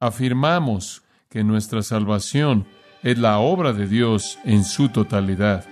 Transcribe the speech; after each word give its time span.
afirmamos 0.00 1.02
que 1.28 1.44
nuestra 1.44 1.82
salvación 1.82 2.66
es 3.02 3.18
la 3.18 3.38
obra 3.38 3.72
de 3.72 3.86
Dios 3.86 4.38
en 4.44 4.64
su 4.64 4.88
totalidad 4.88 5.64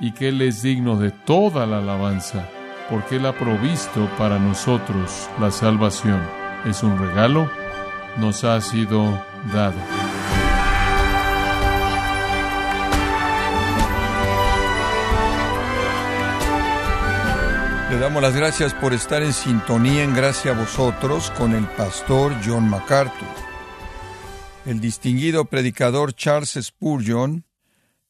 y 0.00 0.12
que 0.12 0.28
Él 0.28 0.42
es 0.42 0.62
digno 0.62 0.96
de 0.96 1.10
toda 1.12 1.66
la 1.66 1.78
alabanza, 1.78 2.48
porque 2.90 3.16
Él 3.16 3.26
ha 3.26 3.38
provisto 3.38 4.08
para 4.18 4.38
nosotros 4.38 5.28
la 5.38 5.50
salvación. 5.50 6.20
Es 6.64 6.82
un 6.82 6.98
regalo, 6.98 7.48
nos 8.18 8.42
ha 8.44 8.60
sido 8.60 9.22
dado. 9.52 9.76
Le 17.90 17.98
damos 18.00 18.22
las 18.22 18.34
gracias 18.34 18.74
por 18.74 18.92
estar 18.92 19.22
en 19.22 19.32
sintonía 19.32 20.02
en 20.02 20.14
gracia 20.14 20.50
a 20.50 20.58
vosotros 20.58 21.30
con 21.38 21.54
el 21.54 21.64
pastor 21.66 22.34
John 22.44 22.68
MacArthur. 22.68 23.53
El 24.66 24.80
distinguido 24.80 25.44
predicador 25.44 26.14
Charles 26.14 26.58
Spurgeon 26.58 27.44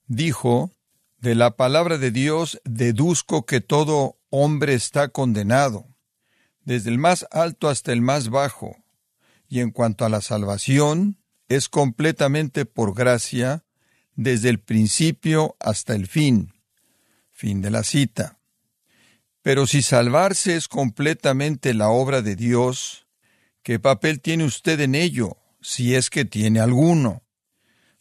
dijo, 0.07 0.71
de 1.19 1.35
la 1.35 1.57
palabra 1.57 1.99
de 1.99 2.13
Dios 2.13 2.61
deduzco 2.65 3.45
que 3.45 3.61
todo 3.61 4.21
hombre 4.31 4.75
está 4.75 5.09
condenado, 5.09 5.89
desde 6.63 6.91
el 6.91 6.99
más 6.99 7.27
alto 7.33 7.69
hasta 7.69 7.93
el 7.93 8.03
más 8.03 8.29
bajo, 8.29 8.77
y 9.49 9.61
en 9.61 9.73
cuanto 9.73 10.05
a 10.05 10.09
la 10.09 10.21
salvación, 10.21 11.19
es 11.49 11.69
completamente 11.69 12.67
por 12.67 12.95
gracia, 12.95 13.65
desde 14.15 14.49
el 14.49 14.61
principio 14.61 15.57
hasta 15.59 15.97
el 15.97 16.07
fin. 16.07 16.53
Fin 17.33 17.63
de 17.63 17.73
la 17.73 17.83
cita. 17.83 18.39
Pero 19.43 19.67
si 19.67 19.83
salvarse 19.83 20.55
es 20.55 20.69
completamente 20.69 21.75
la 21.75 21.89
obra 21.89 22.23
de 22.23 22.37
Dios, 22.37 23.09
¿qué 23.65 23.81
papel 23.81 24.21
tiene 24.21 24.45
usted 24.45 24.79
en 24.81 24.95
ello, 24.95 25.37
si 25.65 25.95
es 25.95 26.11
que 26.11 26.27
tiene 26.27 26.61
alguno? 26.61 27.23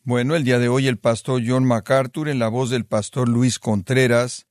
Bueno, 0.04 0.36
el 0.36 0.44
día 0.44 0.60
de 0.60 0.68
hoy 0.68 0.88
el 0.88 0.98
pastor 0.98 1.42
John 1.48 1.64
MacArthur, 1.64 2.28
en 2.28 2.38
la 2.38 2.50
voz 2.50 2.70
del 2.70 2.86
pastor 2.86 3.30
Luis 3.30 3.58
Contreras, 3.58 4.48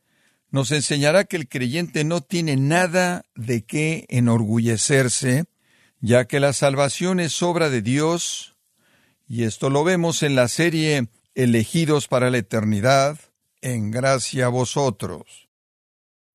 nos 0.50 0.70
enseñará 0.72 1.24
que 1.24 1.36
el 1.36 1.46
creyente 1.46 2.04
no 2.04 2.22
tiene 2.22 2.56
nada 2.56 3.26
de 3.34 3.66
qué 3.66 4.06
enorgullecerse, 4.08 5.44
ya 6.00 6.24
que 6.24 6.40
la 6.40 6.54
salvación 6.54 7.20
es 7.20 7.42
obra 7.42 7.68
de 7.68 7.82
Dios, 7.82 8.56
y 9.28 9.44
esto 9.44 9.68
lo 9.68 9.84
vemos 9.84 10.22
en 10.22 10.34
la 10.34 10.48
serie 10.48 11.08
Elegidos 11.34 12.08
para 12.08 12.30
la 12.30 12.38
Eternidad, 12.38 13.18
en 13.60 13.90
gracia 13.90 14.46
a 14.46 14.48
vosotros. 14.48 15.50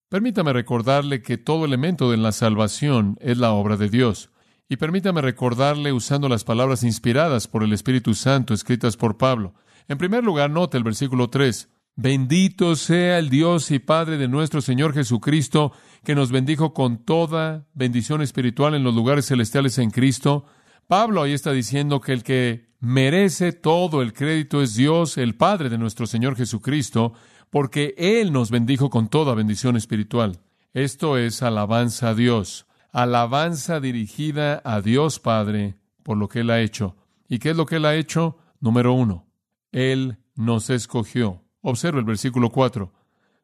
Permítame 0.10 0.54
recordarle 0.54 1.24
que 1.24 1.40
todo 1.40 1.66
elemento 1.66 2.12
de 2.12 2.18
la 2.18 2.32
salvación 2.32 3.18
es 3.20 3.40
la 3.40 3.52
obra 3.52 3.78
de 3.78 3.90
Dios. 3.90 4.30
Y 4.70 4.78
permítame 4.78 5.22
recordarle 5.22 5.94
usando 5.94 6.28
las 6.28 6.44
palabras 6.44 6.84
inspiradas 6.84 7.48
por 7.48 7.64
el 7.64 7.72
Espíritu 7.72 8.14
Santo 8.14 8.54
escritas 8.54 8.98
por 8.98 9.18
Pablo. 9.18 9.54
En 9.88 9.98
primer 9.98 10.26
lugar, 10.26 10.50
note 10.50 10.78
el 10.78 10.84
versículo 10.84 11.30
3. 11.30 11.70
Bendito 11.96 12.76
sea 12.76 13.18
el 13.18 13.30
Dios 13.30 13.72
y 13.72 13.80
Padre 13.80 14.18
de 14.18 14.28
nuestro 14.28 14.62
Señor 14.62 14.94
Jesucristo, 14.94 15.72
que 16.04 16.16
nos 16.16 16.32
bendijo 16.32 16.74
con 16.74 17.04
toda 17.06 17.66
bendición 17.74 18.22
espiritual 18.22 18.76
en 18.76 18.84
los 18.84 18.94
lugares 18.94 19.26
celestiales 19.26 19.78
en 19.80 19.90
Cristo. 19.90 20.46
Pablo 20.86 21.24
ahí 21.24 21.32
está 21.32 21.54
diciendo 21.54 22.02
que 22.02 22.14
el 22.14 22.24
que 22.24 22.68
merece 22.80 23.54
todo 23.54 24.02
el 24.02 24.14
crédito 24.14 24.62
es 24.62 24.76
Dios, 24.76 25.18
el 25.18 25.36
Padre 25.36 25.70
de 25.70 25.78
nuestro 25.78 26.06
Señor 26.06 26.36
Jesucristo, 26.36 27.14
porque 27.50 27.96
Él 27.98 28.32
nos 28.32 28.52
bendijo 28.52 28.90
con 28.90 29.08
toda 29.08 29.34
bendición 29.34 29.76
espiritual. 29.76 30.42
Esto 30.74 31.18
es 31.18 31.42
alabanza 31.42 32.10
a 32.10 32.14
Dios, 32.14 32.67
alabanza 32.92 33.80
dirigida 33.80 34.62
a 34.64 34.82
Dios 34.82 35.20
Padre 35.20 35.76
por 36.04 36.18
lo 36.18 36.28
que 36.28 36.40
Él 36.40 36.50
ha 36.50 36.62
hecho. 36.62 36.96
¿Y 37.28 37.40
qué 37.40 37.52
es 37.52 37.58
lo 37.58 37.66
que 37.66 37.78
Él 37.78 37.86
ha 37.86 37.96
hecho? 37.96 38.38
Número 38.60 38.94
uno, 38.94 39.28
Él 39.72 40.18
nos 40.36 40.70
escogió. 40.70 41.44
Observa 41.62 42.00
el 42.00 42.06
versículo 42.06 42.50
4. 42.50 42.94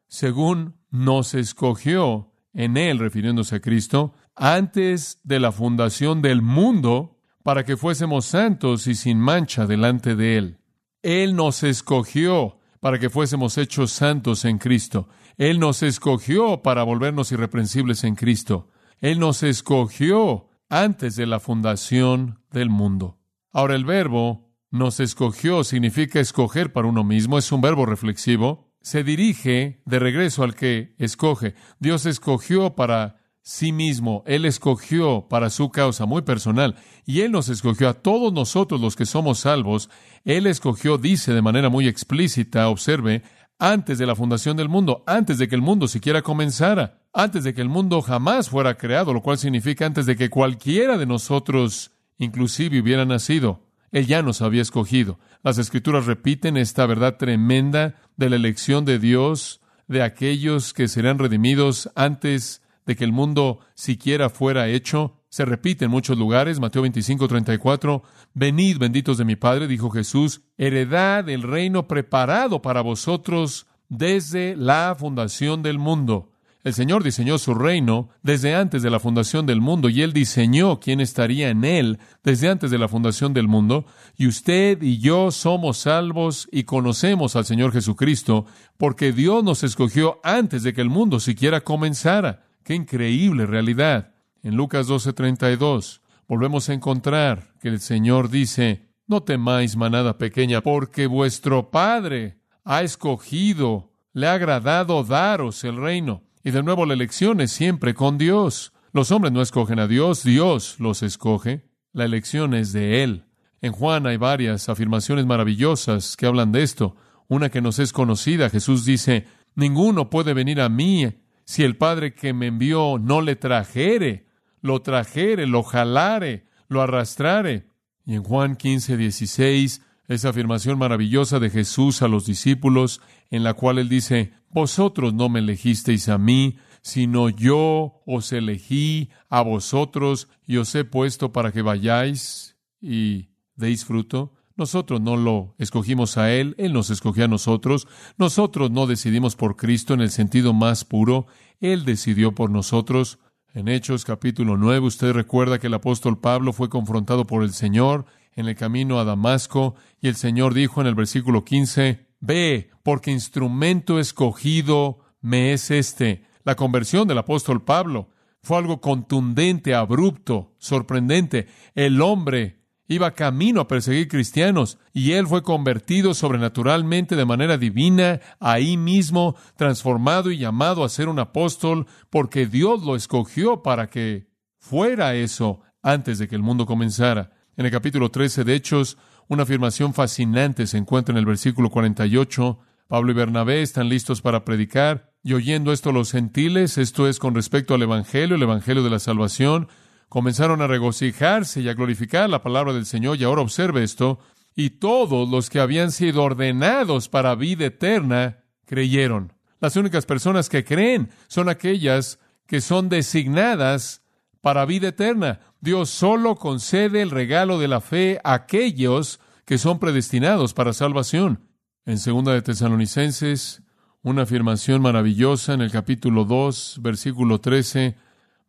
Según 0.06 0.76
nos 0.90 1.34
escogió 1.34 2.32
en 2.52 2.76
Él, 2.76 2.98
refiriéndose 2.98 3.56
a 3.56 3.60
Cristo, 3.60 4.14
antes 4.34 5.20
de 5.24 5.40
la 5.40 5.52
fundación 5.52 6.22
del 6.22 6.40
mundo, 6.40 7.18
para 7.42 7.64
que 7.64 7.76
fuésemos 7.76 8.24
santos 8.24 8.86
y 8.86 8.94
sin 8.94 9.18
mancha 9.18 9.66
delante 9.66 10.16
de 10.16 10.38
Él. 10.38 10.58
Él 11.02 11.36
nos 11.36 11.62
escogió 11.62 12.58
para 12.80 12.98
que 12.98 13.10
fuésemos 13.10 13.58
hechos 13.58 13.92
santos 13.92 14.44
en 14.46 14.58
Cristo. 14.58 15.08
Él 15.36 15.60
nos 15.60 15.82
escogió 15.82 16.62
para 16.62 16.82
volvernos 16.82 17.30
irreprensibles 17.32 18.04
en 18.04 18.14
Cristo. 18.14 18.68
Él 19.04 19.18
nos 19.18 19.42
escogió 19.42 20.48
antes 20.70 21.14
de 21.14 21.26
la 21.26 21.38
fundación 21.38 22.40
del 22.50 22.70
mundo. 22.70 23.18
Ahora 23.52 23.74
el 23.74 23.84
verbo 23.84 24.56
nos 24.70 24.98
escogió 24.98 25.62
significa 25.62 26.20
escoger 26.20 26.72
para 26.72 26.88
uno 26.88 27.04
mismo, 27.04 27.36
es 27.36 27.52
un 27.52 27.60
verbo 27.60 27.84
reflexivo. 27.84 28.72
Se 28.80 29.04
dirige 29.04 29.82
de 29.84 29.98
regreso 29.98 30.42
al 30.42 30.54
que 30.54 30.94
escoge. 30.96 31.54
Dios 31.78 32.06
escogió 32.06 32.76
para 32.76 33.20
sí 33.42 33.72
mismo, 33.72 34.24
Él 34.26 34.46
escogió 34.46 35.28
para 35.28 35.50
su 35.50 35.68
causa 35.68 36.06
muy 36.06 36.22
personal, 36.22 36.76
y 37.04 37.20
Él 37.20 37.30
nos 37.30 37.50
escogió 37.50 37.90
a 37.90 37.92
todos 37.92 38.32
nosotros 38.32 38.80
los 38.80 38.96
que 38.96 39.04
somos 39.04 39.40
salvos, 39.40 39.90
Él 40.24 40.46
escogió, 40.46 40.96
dice 40.96 41.34
de 41.34 41.42
manera 41.42 41.68
muy 41.68 41.88
explícita, 41.88 42.70
observe, 42.70 43.22
antes 43.58 43.98
de 43.98 44.06
la 44.06 44.16
fundación 44.16 44.56
del 44.56 44.68
mundo, 44.68 45.04
antes 45.06 45.38
de 45.38 45.48
que 45.48 45.54
el 45.54 45.62
mundo 45.62 45.88
siquiera 45.88 46.22
comenzara, 46.22 47.00
antes 47.12 47.44
de 47.44 47.54
que 47.54 47.60
el 47.60 47.68
mundo 47.68 48.02
jamás 48.02 48.48
fuera 48.48 48.76
creado, 48.76 49.12
lo 49.12 49.22
cual 49.22 49.38
significa 49.38 49.86
antes 49.86 50.06
de 50.06 50.16
que 50.16 50.30
cualquiera 50.30 50.98
de 50.98 51.06
nosotros 51.06 51.92
inclusive 52.18 52.80
hubiera 52.80 53.04
nacido. 53.04 53.62
Él 53.90 54.06
ya 54.06 54.22
nos 54.22 54.42
había 54.42 54.62
escogido. 54.62 55.18
Las 55.42 55.58
escrituras 55.58 56.06
repiten 56.06 56.56
esta 56.56 56.84
verdad 56.86 57.16
tremenda 57.16 57.94
de 58.16 58.30
la 58.30 58.36
elección 58.36 58.84
de 58.84 58.98
Dios, 58.98 59.60
de 59.86 60.02
aquellos 60.02 60.72
que 60.72 60.88
serán 60.88 61.18
redimidos 61.18 61.90
antes 61.94 62.62
de 62.86 62.96
que 62.96 63.04
el 63.04 63.12
mundo 63.12 63.60
siquiera 63.74 64.30
fuera 64.30 64.68
hecho. 64.68 65.20
Se 65.34 65.44
repite 65.44 65.86
en 65.86 65.90
muchos 65.90 66.16
lugares, 66.16 66.60
Mateo 66.60 66.82
25, 66.82 67.26
34, 67.26 68.04
Venid, 68.34 68.78
benditos 68.78 69.18
de 69.18 69.24
mi 69.24 69.34
Padre, 69.34 69.66
dijo 69.66 69.90
Jesús, 69.90 70.42
heredad 70.56 71.28
el 71.28 71.42
reino 71.42 71.88
preparado 71.88 72.62
para 72.62 72.82
vosotros 72.82 73.66
desde 73.88 74.54
la 74.54 74.94
fundación 74.96 75.64
del 75.64 75.80
mundo. 75.80 76.30
El 76.62 76.72
Señor 76.72 77.02
diseñó 77.02 77.38
su 77.38 77.52
reino 77.52 78.10
desde 78.22 78.54
antes 78.54 78.84
de 78.84 78.90
la 78.90 79.00
fundación 79.00 79.44
del 79.44 79.60
mundo 79.60 79.88
y 79.88 80.02
Él 80.02 80.12
diseñó 80.12 80.78
quién 80.78 81.00
estaría 81.00 81.50
en 81.50 81.64
Él 81.64 81.98
desde 82.22 82.48
antes 82.48 82.70
de 82.70 82.78
la 82.78 82.86
fundación 82.86 83.34
del 83.34 83.48
mundo. 83.48 83.86
Y 84.16 84.28
usted 84.28 84.80
y 84.82 84.98
yo 84.98 85.32
somos 85.32 85.78
salvos 85.78 86.48
y 86.52 86.62
conocemos 86.62 87.34
al 87.34 87.44
Señor 87.44 87.72
Jesucristo 87.72 88.46
porque 88.78 89.12
Dios 89.12 89.42
nos 89.42 89.64
escogió 89.64 90.20
antes 90.22 90.62
de 90.62 90.72
que 90.72 90.80
el 90.80 90.90
mundo 90.90 91.18
siquiera 91.18 91.62
comenzara. 91.62 92.44
Qué 92.62 92.76
increíble 92.76 93.46
realidad. 93.46 94.13
En 94.44 94.56
Lucas 94.56 94.86
12:32 94.86 96.02
volvemos 96.28 96.68
a 96.68 96.74
encontrar 96.74 97.54
que 97.62 97.68
el 97.68 97.80
Señor 97.80 98.28
dice, 98.28 98.90
no 99.06 99.22
temáis 99.22 99.74
manada 99.74 100.18
pequeña, 100.18 100.60
porque 100.60 101.06
vuestro 101.06 101.70
Padre 101.70 102.36
ha 102.62 102.82
escogido, 102.82 103.90
le 104.12 104.26
ha 104.26 104.34
agradado 104.34 105.02
daros 105.02 105.64
el 105.64 105.78
reino. 105.78 106.24
Y 106.42 106.50
de 106.50 106.62
nuevo 106.62 106.84
la 106.84 106.92
elección 106.92 107.40
es 107.40 107.52
siempre 107.52 107.94
con 107.94 108.18
Dios. 108.18 108.74
Los 108.92 109.12
hombres 109.12 109.32
no 109.32 109.40
escogen 109.40 109.78
a 109.78 109.86
Dios, 109.86 110.22
Dios 110.22 110.76
los 110.78 111.02
escoge. 111.02 111.64
La 111.94 112.04
elección 112.04 112.52
es 112.52 112.74
de 112.74 113.02
Él. 113.02 113.24
En 113.62 113.72
Juan 113.72 114.06
hay 114.06 114.18
varias 114.18 114.68
afirmaciones 114.68 115.24
maravillosas 115.24 116.18
que 116.18 116.26
hablan 116.26 116.52
de 116.52 116.64
esto. 116.64 116.96
Una 117.28 117.48
que 117.48 117.62
nos 117.62 117.78
es 117.78 117.94
conocida, 117.94 118.50
Jesús 118.50 118.84
dice, 118.84 119.24
ninguno 119.54 120.10
puede 120.10 120.34
venir 120.34 120.60
a 120.60 120.68
mí 120.68 121.06
si 121.46 121.62
el 121.62 121.78
Padre 121.78 122.14
que 122.14 122.34
me 122.34 122.48
envió 122.48 122.98
no 122.98 123.22
le 123.22 123.36
trajere, 123.36 124.26
lo 124.64 124.80
trajere, 124.80 125.46
lo 125.46 125.62
jalare, 125.62 126.46
lo 126.68 126.80
arrastrare. 126.80 127.66
Y 128.06 128.14
en 128.14 128.22
Juan 128.22 128.56
15, 128.56 128.96
16, 128.96 129.82
esa 130.08 130.30
afirmación 130.30 130.78
maravillosa 130.78 131.38
de 131.38 131.50
Jesús 131.50 132.00
a 132.00 132.08
los 132.08 132.24
discípulos, 132.24 133.02
en 133.30 133.44
la 133.44 133.52
cual 133.52 133.78
él 133.78 133.90
dice, 133.90 134.32
Vosotros 134.48 135.12
no 135.12 135.28
me 135.28 135.40
elegisteis 135.40 136.08
a 136.08 136.16
mí, 136.16 136.56
sino 136.80 137.28
yo 137.28 138.00
os 138.06 138.32
elegí 138.32 139.10
a 139.28 139.42
vosotros 139.42 140.28
y 140.46 140.56
os 140.56 140.74
he 140.74 140.84
puesto 140.84 141.30
para 141.30 141.52
que 141.52 141.60
vayáis 141.60 142.56
y 142.80 143.28
deis 143.56 143.84
fruto. 143.84 144.32
Nosotros 144.56 144.98
no 144.98 145.18
lo 145.18 145.56
escogimos 145.58 146.16
a 146.16 146.32
Él, 146.32 146.54
Él 146.56 146.72
nos 146.72 146.88
escogió 146.88 147.26
a 147.26 147.28
nosotros. 147.28 147.86
Nosotros 148.16 148.70
no 148.70 148.86
decidimos 148.86 149.36
por 149.36 149.56
Cristo 149.56 149.92
en 149.92 150.00
el 150.00 150.10
sentido 150.10 150.54
más 150.54 150.86
puro, 150.86 151.26
Él 151.60 151.84
decidió 151.84 152.34
por 152.34 152.48
nosotros. 152.48 153.18
En 153.54 153.68
Hechos 153.68 154.04
capítulo 154.04 154.56
9 154.56 154.80
usted 154.80 155.12
recuerda 155.12 155.60
que 155.60 155.68
el 155.68 155.74
apóstol 155.74 156.18
Pablo 156.18 156.52
fue 156.52 156.68
confrontado 156.68 157.24
por 157.24 157.44
el 157.44 157.52
Señor 157.52 158.04
en 158.34 158.48
el 158.48 158.56
camino 158.56 158.98
a 158.98 159.04
Damasco 159.04 159.76
y 160.00 160.08
el 160.08 160.16
Señor 160.16 160.54
dijo 160.54 160.80
en 160.80 160.88
el 160.88 160.96
versículo 160.96 161.44
15, 161.44 162.04
Ve, 162.18 162.70
porque 162.82 163.12
instrumento 163.12 164.00
escogido 164.00 164.98
me 165.20 165.52
es 165.52 165.70
este. 165.70 166.24
La 166.42 166.56
conversión 166.56 167.06
del 167.06 167.18
apóstol 167.18 167.62
Pablo 167.62 168.08
fue 168.42 168.58
algo 168.58 168.80
contundente, 168.80 169.72
abrupto, 169.72 170.52
sorprendente. 170.58 171.46
El 171.76 172.02
hombre 172.02 172.63
iba 172.88 173.12
camino 173.12 173.60
a 173.60 173.68
perseguir 173.68 174.08
cristianos 174.08 174.78
y 174.92 175.12
él 175.12 175.26
fue 175.26 175.42
convertido 175.42 176.14
sobrenaturalmente 176.14 177.16
de 177.16 177.24
manera 177.24 177.58
divina, 177.58 178.20
ahí 178.40 178.76
mismo, 178.76 179.36
transformado 179.56 180.30
y 180.30 180.38
llamado 180.38 180.84
a 180.84 180.88
ser 180.88 181.08
un 181.08 181.18
apóstol, 181.18 181.86
porque 182.10 182.46
Dios 182.46 182.82
lo 182.84 182.96
escogió 182.96 183.62
para 183.62 183.88
que 183.88 184.28
fuera 184.58 185.14
eso 185.14 185.60
antes 185.82 186.18
de 186.18 186.28
que 186.28 186.36
el 186.36 186.42
mundo 186.42 186.66
comenzara. 186.66 187.30
En 187.56 187.66
el 187.66 187.72
capítulo 187.72 188.10
13 188.10 188.44
de 188.44 188.54
Hechos, 188.54 188.98
una 189.28 189.44
afirmación 189.44 189.94
fascinante 189.94 190.66
se 190.66 190.76
encuentra 190.76 191.12
en 191.12 191.18
el 191.18 191.26
versículo 191.26 191.70
48. 191.70 192.58
Pablo 192.88 193.12
y 193.12 193.14
Bernabé 193.14 193.62
están 193.62 193.88
listos 193.88 194.20
para 194.20 194.44
predicar, 194.44 195.12
y 195.22 195.32
oyendo 195.32 195.72
esto 195.72 195.90
los 195.90 196.12
gentiles, 196.12 196.76
esto 196.76 197.08
es 197.08 197.18
con 197.18 197.34
respecto 197.34 197.74
al 197.74 197.82
Evangelio, 197.82 198.36
el 198.36 198.42
Evangelio 198.42 198.82
de 198.82 198.90
la 198.90 198.98
salvación, 198.98 199.68
comenzaron 200.14 200.62
a 200.62 200.68
regocijarse 200.68 201.60
y 201.60 201.68
a 201.68 201.74
glorificar 201.74 202.30
la 202.30 202.40
palabra 202.40 202.72
del 202.72 202.86
Señor. 202.86 203.16
Y 203.18 203.24
ahora 203.24 203.42
observe 203.42 203.82
esto. 203.82 204.20
Y 204.54 204.70
todos 204.70 205.28
los 205.28 205.50
que 205.50 205.58
habían 205.58 205.90
sido 205.90 206.22
ordenados 206.22 207.08
para 207.08 207.34
vida 207.34 207.64
eterna 207.66 208.38
creyeron. 208.64 209.32
Las 209.58 209.74
únicas 209.74 210.06
personas 210.06 210.48
que 210.48 210.62
creen 210.62 211.10
son 211.26 211.48
aquellas 211.48 212.20
que 212.46 212.60
son 212.60 212.88
designadas 212.88 214.04
para 214.40 214.66
vida 214.66 214.86
eterna. 214.86 215.40
Dios 215.60 215.90
solo 215.90 216.36
concede 216.36 217.02
el 217.02 217.10
regalo 217.10 217.58
de 217.58 217.66
la 217.66 217.80
fe 217.80 218.20
a 218.22 218.34
aquellos 218.34 219.18
que 219.44 219.58
son 219.58 219.80
predestinados 219.80 220.54
para 220.54 220.74
salvación. 220.74 221.40
En 221.86 221.98
segunda 221.98 222.34
de 222.34 222.42
Tesalonicenses, 222.42 223.64
una 224.04 224.22
afirmación 224.22 224.80
maravillosa 224.80 225.54
en 225.54 225.60
el 225.60 225.72
capítulo 225.72 226.24
2, 226.24 226.78
versículo 226.82 227.40
13, 227.40 227.96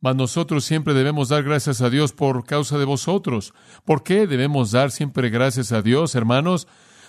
mas 0.05 0.15
nosotros 0.15 0.63
siempre 0.65 0.93
debemos 0.93 1.29
dar 1.29 1.41
gracias 1.41 1.81
a 1.81 1.89
Dios 1.89 2.13
por 2.13 2.45
causa 2.45 2.77
de 2.77 2.85
vosotros. 2.85 3.55
¿Por 3.85 4.03
qué 4.03 4.27
debemos 4.27 4.69
dar 4.69 4.91
siempre 4.91 5.31
gracias 5.31 5.71
a 5.71 5.81
Dios, 5.81 6.13
hermanos? 6.13 6.67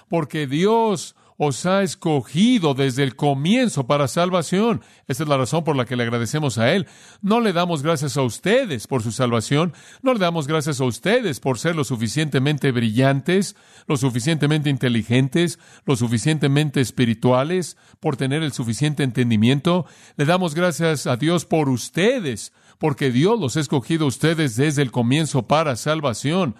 Porque 0.08 0.46
Dios 0.46 1.14
os 1.36 1.66
ha 1.66 1.82
escogido 1.82 2.74
desde 2.74 3.02
el 3.02 3.16
comienzo 3.16 3.86
para 3.86 4.08
salvación. 4.08 4.82
Esta 5.06 5.22
es 5.22 5.28
la 5.28 5.36
razón 5.36 5.64
por 5.64 5.76
la 5.76 5.84
que 5.84 5.96
le 5.96 6.02
agradecemos 6.02 6.58
a 6.58 6.72
Él. 6.72 6.86
No 7.20 7.40
le 7.40 7.52
damos 7.52 7.82
gracias 7.82 8.16
a 8.16 8.22
ustedes 8.22 8.86
por 8.86 9.02
su 9.02 9.12
salvación, 9.12 9.72
no 10.02 10.12
le 10.14 10.18
damos 10.18 10.46
gracias 10.46 10.80
a 10.80 10.84
ustedes 10.84 11.40
por 11.40 11.58
ser 11.58 11.76
lo 11.76 11.84
suficientemente 11.84 12.72
brillantes, 12.72 13.56
lo 13.86 13.96
suficientemente 13.96 14.70
inteligentes, 14.70 15.58
lo 15.84 15.96
suficientemente 15.96 16.80
espirituales, 16.80 17.76
por 18.00 18.16
tener 18.16 18.42
el 18.42 18.52
suficiente 18.52 19.02
entendimiento. 19.02 19.86
Le 20.16 20.24
damos 20.24 20.54
gracias 20.54 21.06
a 21.06 21.16
Dios 21.16 21.44
por 21.44 21.68
ustedes, 21.68 22.52
porque 22.78 23.10
Dios 23.10 23.38
los 23.38 23.56
ha 23.56 23.60
escogido 23.60 24.04
a 24.04 24.08
ustedes 24.08 24.56
desde 24.56 24.82
el 24.82 24.90
comienzo 24.90 25.46
para 25.46 25.76
salvación, 25.76 26.56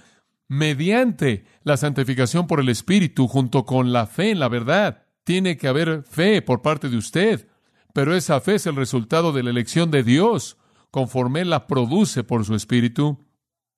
mediante 0.49 1.45
la 1.63 1.77
santificación 1.77 2.47
por 2.47 2.61
el 2.61 2.69
Espíritu 2.69 3.29
junto 3.29 3.65
con 3.65 3.93
la 3.93 4.07
fe 4.07 4.31
en 4.31 4.39
la 4.39 4.49
verdad. 4.49 5.05
Tiene 5.25 5.57
que 5.57 5.69
haber 5.69 6.03
fe 6.05 6.43
por 6.43 6.63
parte 6.63 6.89
de 6.89 6.97
usted, 6.97 7.49
pero 7.93 8.15
esa 8.15 8.41
fe 8.41 8.57
es 8.57 8.67
el 8.67 8.77
resultado 8.77 9.33
de 9.33 9.43
la 9.43 9.51
elección 9.51 9.91
de 9.91 10.03
Dios, 10.03 10.57
conforme 10.91 11.45
la 11.45 11.67
produce 11.67 12.25
por 12.25 12.45
su 12.45 12.55
Espíritu. 12.55 13.27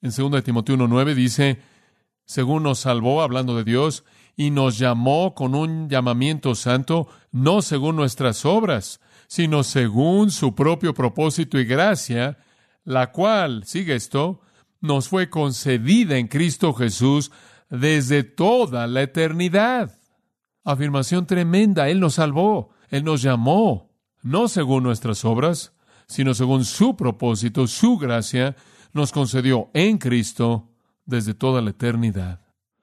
En 0.02 0.10
2 0.14 0.44
Timoteo 0.44 0.76
1.9 0.76 1.14
dice, 1.14 1.60
según 2.24 2.62
nos 2.62 2.80
salvó, 2.80 3.22
hablando 3.22 3.56
de 3.56 3.64
Dios, 3.64 4.04
y 4.36 4.50
nos 4.50 4.78
llamó 4.78 5.34
con 5.34 5.54
un 5.54 5.88
llamamiento 5.88 6.54
santo, 6.54 7.08
no 7.32 7.62
según 7.62 7.96
nuestras 7.96 8.44
obras, 8.44 9.00
sino 9.26 9.64
según 9.64 10.30
su 10.30 10.54
propio 10.54 10.94
propósito 10.94 11.58
y 11.58 11.64
gracia, 11.64 12.38
la 12.84 13.10
cual, 13.10 13.64
sigue 13.64 13.94
esto, 13.94 14.40
nos 14.80 15.08
fue 15.08 15.30
concedida 15.30 16.18
en 16.18 16.28
Cristo 16.28 16.72
Jesús 16.72 17.30
desde 17.70 18.22
toda 18.22 18.86
la 18.86 19.02
eternidad. 19.02 19.98
Afirmación 20.64 21.26
tremenda, 21.26 21.88
Él 21.88 22.00
nos 22.00 22.14
salvó, 22.14 22.70
Él 22.88 23.04
nos 23.04 23.22
llamó, 23.22 23.90
no 24.22 24.48
según 24.48 24.82
nuestras 24.82 25.24
obras, 25.24 25.74
sino 26.06 26.34
según 26.34 26.64
su 26.64 26.96
propósito, 26.96 27.66
su 27.66 27.98
gracia, 27.98 28.56
nos 28.92 29.12
concedió 29.12 29.70
en 29.74 29.98
Cristo 29.98 30.70
desde 31.04 31.34
toda 31.34 31.60
la 31.60 31.70
eternidad. 31.70 32.40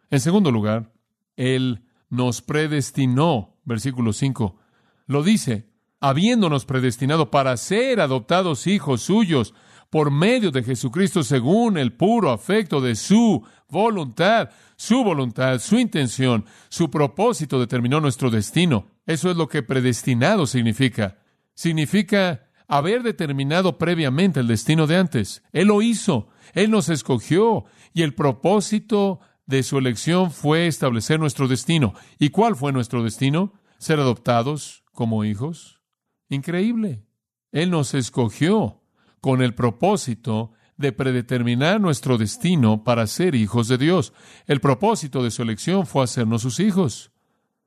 En 0.09 0.19
segundo 0.19 0.51
lugar, 0.51 0.93
Él 1.35 1.85
nos 2.09 2.41
predestinó, 2.41 3.57
versículo 3.65 4.13
5, 4.13 4.59
lo 5.07 5.23
dice, 5.23 5.69
habiéndonos 5.99 6.65
predestinado 6.65 7.31
para 7.31 7.57
ser 7.57 7.99
adoptados 7.99 8.67
hijos 8.67 9.01
suyos 9.01 9.53
por 9.95 10.11
medio 10.11 10.51
de 10.51 10.61
Jesucristo 10.61 11.23
según 11.23 11.77
el 11.77 11.93
puro 11.93 12.29
afecto 12.29 12.81
de 12.81 12.95
su 12.95 13.45
voluntad, 13.69 14.49
su 14.75 15.05
voluntad, 15.05 15.59
su 15.59 15.79
intención, 15.79 16.43
su 16.67 16.91
propósito 16.91 17.61
determinó 17.61 18.01
nuestro 18.01 18.29
destino. 18.29 18.87
Eso 19.05 19.31
es 19.31 19.37
lo 19.37 19.47
que 19.47 19.63
predestinado 19.63 20.47
significa. 20.47 21.19
Significa 21.53 22.49
haber 22.67 23.03
determinado 23.03 23.77
previamente 23.77 24.41
el 24.41 24.47
destino 24.47 24.85
de 24.85 24.97
antes. 24.97 25.43
Él 25.53 25.69
lo 25.69 25.81
hizo, 25.81 26.27
Él 26.51 26.71
nos 26.71 26.89
escogió 26.89 27.63
y 27.93 28.01
el 28.01 28.13
propósito 28.15 29.21
de 29.45 29.63
su 29.63 29.77
elección 29.77 30.31
fue 30.31 30.67
establecer 30.67 31.21
nuestro 31.21 31.47
destino. 31.47 31.93
¿Y 32.19 32.31
cuál 32.31 32.57
fue 32.57 32.73
nuestro 32.73 33.01
destino? 33.01 33.53
Ser 33.77 34.01
adoptados 34.01 34.83
como 34.91 35.23
hijos. 35.23 35.79
Increíble. 36.27 37.05
Él 37.53 37.71
nos 37.71 37.93
escogió 37.93 38.81
con 39.25 39.41
el 39.41 39.55
propósito 39.55 40.51
de 40.77 40.91
predeterminar 40.91 41.81
nuestro 41.81 42.19
destino 42.19 42.83
para 42.83 43.07
ser 43.07 43.33
hijos 43.33 43.67
de 43.67 43.79
Dios. 43.79 44.13
El 44.45 44.61
propósito 44.61 45.23
de 45.23 45.31
su 45.31 45.41
elección 45.41 45.87
fue 45.87 46.03
hacernos 46.03 46.43
sus 46.43 46.59
hijos. 46.59 47.09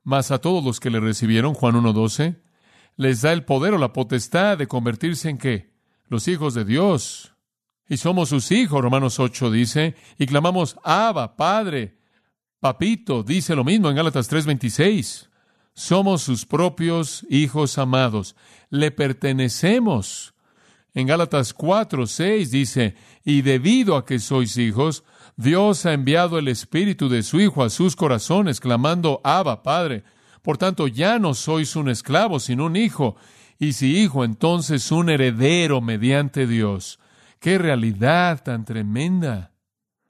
Mas 0.01 0.31
a 0.31 0.37
todos 0.37 0.63
los 0.63 0.79
que 0.79 0.89
le 0.89 1.01
recibieron, 1.01 1.53
Juan 1.53 1.75
1.12, 1.75 2.39
les 2.95 3.19
da 3.23 3.33
el 3.33 3.43
poder 3.43 3.73
o 3.73 3.77
la 3.77 3.91
potestad 3.91 4.57
de 4.57 4.67
convertirse 4.67 5.27
en 5.27 5.37
qué? 5.37 5.73
Los 6.07 6.29
hijos 6.29 6.53
de 6.53 6.63
Dios. 6.63 7.35
Y 7.89 7.97
somos 7.97 8.29
sus 8.29 8.53
hijos, 8.53 8.81
Romanos 8.81 9.19
8 9.19 9.51
dice, 9.51 9.97
y 10.17 10.27
clamamos, 10.27 10.77
Abba, 10.85 11.35
Padre, 11.35 11.97
Papito, 12.61 13.21
dice 13.21 13.53
lo 13.53 13.65
mismo 13.65 13.89
en 13.89 13.97
Gálatas 13.97 14.31
3.26. 14.31 15.27
Somos 15.73 16.21
sus 16.21 16.45
propios 16.45 17.25
hijos 17.29 17.77
amados. 17.77 18.37
Le 18.69 18.91
pertenecemos. 18.91 20.33
En 20.93 21.07
Gálatas 21.07 21.53
4, 21.53 22.07
6 22.07 22.51
dice, 22.51 22.95
y 23.23 23.41
debido 23.41 23.95
a 23.95 24.05
que 24.05 24.19
sois 24.19 24.57
hijos, 24.57 25.03
Dios 25.37 25.85
ha 25.85 25.93
enviado 25.93 26.39
el 26.39 26.47
Espíritu 26.47 27.09
de 27.09 27.23
su 27.23 27.39
Hijo 27.39 27.63
a 27.63 27.69
sus 27.69 27.95
corazones, 27.95 28.59
clamando, 28.59 29.21
Abba, 29.23 29.63
Padre. 29.63 30.03
Por 30.41 30.57
tanto, 30.57 30.87
ya 30.87 31.19
no 31.19 31.33
sois 31.33 31.75
un 31.75 31.89
esclavo, 31.89 32.39
sino 32.39 32.65
un 32.65 32.75
hijo. 32.75 33.15
Y 33.59 33.73
si 33.73 33.97
hijo, 33.99 34.23
entonces 34.23 34.91
un 34.91 35.09
heredero 35.09 35.79
mediante 35.81 36.47
Dios. 36.47 36.99
¡Qué 37.39 37.57
realidad 37.57 38.43
tan 38.43 38.65
tremenda! 38.65 39.53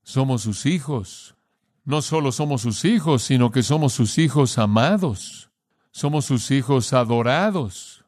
Somos 0.03 0.43
sus 0.43 0.65
hijos. 0.65 1.36
No 1.83 2.01
solo 2.01 2.31
somos 2.31 2.62
sus 2.62 2.86
hijos, 2.86 3.24
sino 3.24 3.51
que 3.51 3.63
somos 3.63 3.93
sus 3.93 4.17
hijos 4.17 4.57
amados. 4.57 5.51
Somos 5.91 6.25
sus 6.25 6.51
hijos 6.51 6.93
adorados. 6.93 8.05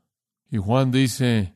Y 0.49 0.57
Juan 0.57 0.91
dice, 0.91 1.55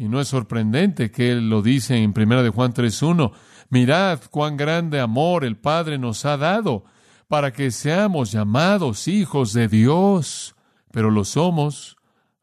y 0.00 0.08
no 0.08 0.18
es 0.18 0.28
sorprendente 0.28 1.10
que 1.10 1.30
él 1.30 1.50
lo 1.50 1.60
dice 1.60 1.98
en 1.98 2.14
1 2.16 2.42
de 2.42 2.48
Juan 2.48 2.72
3.1, 2.72 3.32
mirad 3.68 4.18
cuán 4.30 4.56
grande 4.56 4.98
amor 4.98 5.44
el 5.44 5.58
Padre 5.58 5.98
nos 5.98 6.24
ha 6.24 6.38
dado 6.38 6.86
para 7.28 7.52
que 7.52 7.70
seamos 7.70 8.32
llamados 8.32 9.08
hijos 9.08 9.52
de 9.52 9.68
Dios. 9.68 10.56
Pero 10.90 11.10
lo 11.10 11.26
somos, 11.26 11.98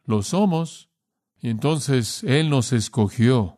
lo 0.06 0.22
somos. 0.22 0.92
Y 1.42 1.50
entonces 1.50 2.24
Él 2.26 2.52
nos 2.52 2.74
escogió. 2.74 3.58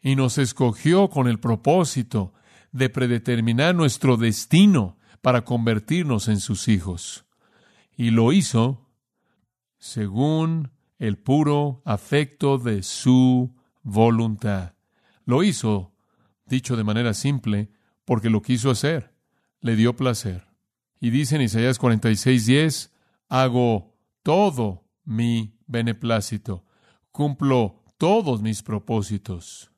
Y 0.00 0.14
nos 0.14 0.38
escogió 0.38 1.10
con 1.10 1.26
el 1.26 1.40
propósito 1.40 2.34
de 2.70 2.88
predeterminar 2.88 3.74
nuestro 3.74 4.16
destino 4.16 4.96
para 5.22 5.44
convertirnos 5.44 6.28
en 6.28 6.38
sus 6.38 6.68
hijos. 6.68 7.24
Y 7.96 8.10
lo 8.10 8.32
hizo 8.32 8.92
según 9.76 10.70
el 10.98 11.18
puro 11.18 11.82
afecto 11.84 12.58
de 12.58 12.82
su 12.82 13.54
voluntad. 13.82 14.74
Lo 15.24 15.42
hizo, 15.42 15.92
dicho 16.46 16.76
de 16.76 16.84
manera 16.84 17.14
simple, 17.14 17.70
porque 18.04 18.30
lo 18.30 18.42
quiso 18.42 18.70
hacer. 18.70 19.14
Le 19.60 19.76
dio 19.76 19.96
placer. 19.96 20.46
Y 21.00 21.10
dice 21.10 21.36
en 21.36 21.42
Isaías 21.42 21.78
46:10, 21.78 22.90
hago 23.28 23.94
todo 24.22 24.84
mi 25.04 25.58
beneplácito, 25.66 26.64
cumplo 27.12 27.82
todos 27.98 28.42
mis 28.42 28.62
propósitos. 28.62 29.70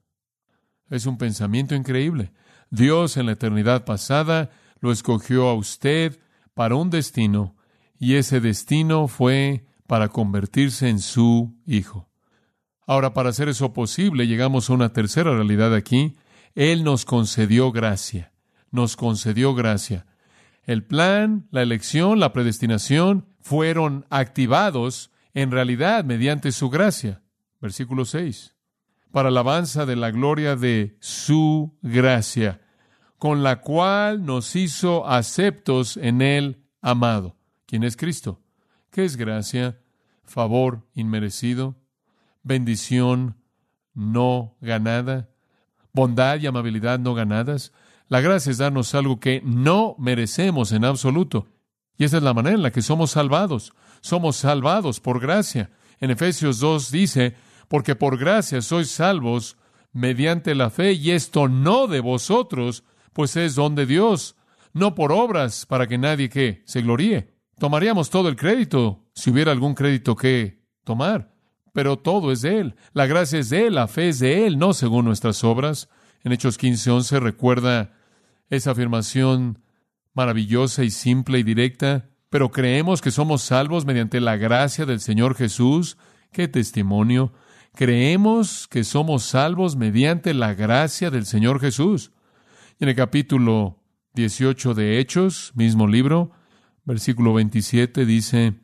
Es 0.88 1.06
un 1.06 1.18
pensamiento 1.18 1.75
increíble. 1.75 2.32
Dios 2.70 3.16
en 3.16 3.26
la 3.26 3.32
eternidad 3.32 3.85
pasada 3.85 4.50
lo 4.80 4.92
escogió 4.92 5.49
a 5.49 5.54
usted 5.54 6.20
para 6.54 6.76
un 6.76 6.90
destino, 6.90 7.56
y 7.99 8.14
ese 8.14 8.40
destino 8.40 9.08
fue 9.08 9.65
para 9.87 10.09
convertirse 10.09 10.88
en 10.88 11.00
su 11.00 11.55
Hijo. 11.66 12.09
Ahora, 12.87 13.14
para 13.14 13.31
hacer 13.31 13.49
eso 13.49 13.73
posible, 13.73 14.26
llegamos 14.26 14.71
a 14.71 14.75
una 14.75 14.93
tercera 14.93 15.35
realidad 15.35 15.75
aquí. 15.75 16.16
Él 16.55 16.85
nos 16.85 17.05
concedió 17.05 17.73
gracia. 17.73 18.33
nos 18.71 18.97
concedió 18.97 19.55
gracia. 19.55 20.07
El 20.64 20.85
plan, 20.85 21.47
la 21.50 21.62
elección, 21.62 22.19
la 22.21 22.33
predestinación 22.33 23.26
fueron 23.40 24.05
activados 24.11 25.11
en 25.33 25.50
realidad 25.50 26.05
mediante 26.05 26.52
su 26.52 26.69
gracia. 26.69 27.23
Versículo 27.61 28.05
6. 28.05 28.55
Para 29.12 29.28
alabanza 29.28 29.87
de 29.87 29.97
la 29.97 30.11
gloria 30.11 30.57
de 30.57 30.97
su 31.00 31.78
gracia, 31.81 32.61
con 33.19 33.43
la 33.43 33.61
cual 33.61 34.26
nos 34.26 34.57
hizo 34.57 35.07
aceptos 35.09 35.97
en 35.97 36.21
el 36.21 36.64
amado. 36.83 37.37
¿Quién 37.66 37.85
es 37.85 37.97
Cristo? 37.97 38.43
¿Qué 38.96 39.04
es 39.04 39.18
gracia? 39.18 39.78
Favor 40.24 40.86
inmerecido, 40.94 41.76
bendición 42.42 43.36
no 43.92 44.56
ganada, 44.62 45.28
bondad 45.92 46.40
y 46.40 46.46
amabilidad 46.46 46.98
no 46.98 47.12
ganadas. 47.12 47.74
La 48.08 48.22
gracia 48.22 48.50
es 48.50 48.56
darnos 48.56 48.94
algo 48.94 49.20
que 49.20 49.42
no 49.44 49.96
merecemos 49.98 50.72
en 50.72 50.86
absoluto. 50.86 51.46
Y 51.98 52.04
esa 52.04 52.16
es 52.16 52.22
la 52.22 52.32
manera 52.32 52.56
en 52.56 52.62
la 52.62 52.70
que 52.70 52.80
somos 52.80 53.10
salvados. 53.10 53.74
Somos 54.00 54.36
salvados 54.36 54.98
por 54.98 55.20
gracia. 55.20 55.68
En 56.00 56.10
Efesios 56.10 56.58
2 56.60 56.90
dice, 56.90 57.34
porque 57.68 57.96
por 57.96 58.16
gracia 58.16 58.62
sois 58.62 58.90
salvos 58.90 59.58
mediante 59.92 60.54
la 60.54 60.70
fe, 60.70 60.94
y 60.94 61.10
esto 61.10 61.48
no 61.48 61.86
de 61.86 62.00
vosotros, 62.00 62.82
pues 63.12 63.36
es 63.36 63.56
don 63.56 63.74
de 63.74 63.84
Dios, 63.84 64.36
no 64.72 64.94
por 64.94 65.12
obras 65.12 65.66
para 65.66 65.86
que 65.86 65.98
nadie 65.98 66.30
que 66.30 66.62
se 66.64 66.80
gloríe. 66.80 67.36
Tomaríamos 67.58 68.10
todo 68.10 68.28
el 68.28 68.36
crédito 68.36 69.02
si 69.14 69.30
hubiera 69.30 69.50
algún 69.50 69.75
crédito 69.75 70.14
que 70.14 70.60
tomar, 70.84 71.32
pero 71.72 71.96
todo 71.98 72.30
es 72.30 72.42
de 72.42 72.60
Él. 72.60 72.76
La 72.92 73.06
gracia 73.06 73.38
es 73.38 73.48
de 73.48 73.68
Él, 73.68 73.76
la 73.76 73.88
fe 73.88 74.10
es 74.10 74.18
de 74.18 74.46
Él, 74.46 74.58
no 74.58 74.75
según 74.75 75.06
nuestras 75.06 75.42
obras. 75.42 75.88
En 76.22 76.32
Hechos 76.32 76.58
15:11 76.58 77.18
recuerda 77.18 77.94
esa 78.50 78.72
afirmación 78.72 79.62
maravillosa 80.12 80.84
y 80.84 80.90
simple 80.90 81.38
y 81.38 81.44
directa, 81.44 82.10
pero 82.28 82.50
creemos 82.50 83.00
que 83.00 83.10
somos 83.10 83.40
salvos 83.40 83.86
mediante 83.86 84.20
la 84.20 84.36
gracia 84.36 84.84
del 84.84 85.00
Señor 85.00 85.34
Jesús. 85.34 85.96
¡Qué 86.32 86.48
testimonio! 86.48 87.32
Creemos 87.75 88.68
que 88.68 88.84
somos 88.84 89.22
salvos 89.22 89.76
mediante 89.76 90.34
la 90.34 90.52
gracia 90.52 91.10
del 91.10 91.25
Señor 91.25 91.60
Jesús. 91.60 92.12
Y 92.78 92.84
en 92.84 92.90
el 92.90 92.96
capítulo 92.96 93.78
18 94.12 94.75
de 94.75 94.98
Hechos, 94.98 95.52
mismo 95.54 95.86
libro, 95.86 96.32
versículo 96.87 97.35
27 97.35 98.07
dice, 98.07 98.55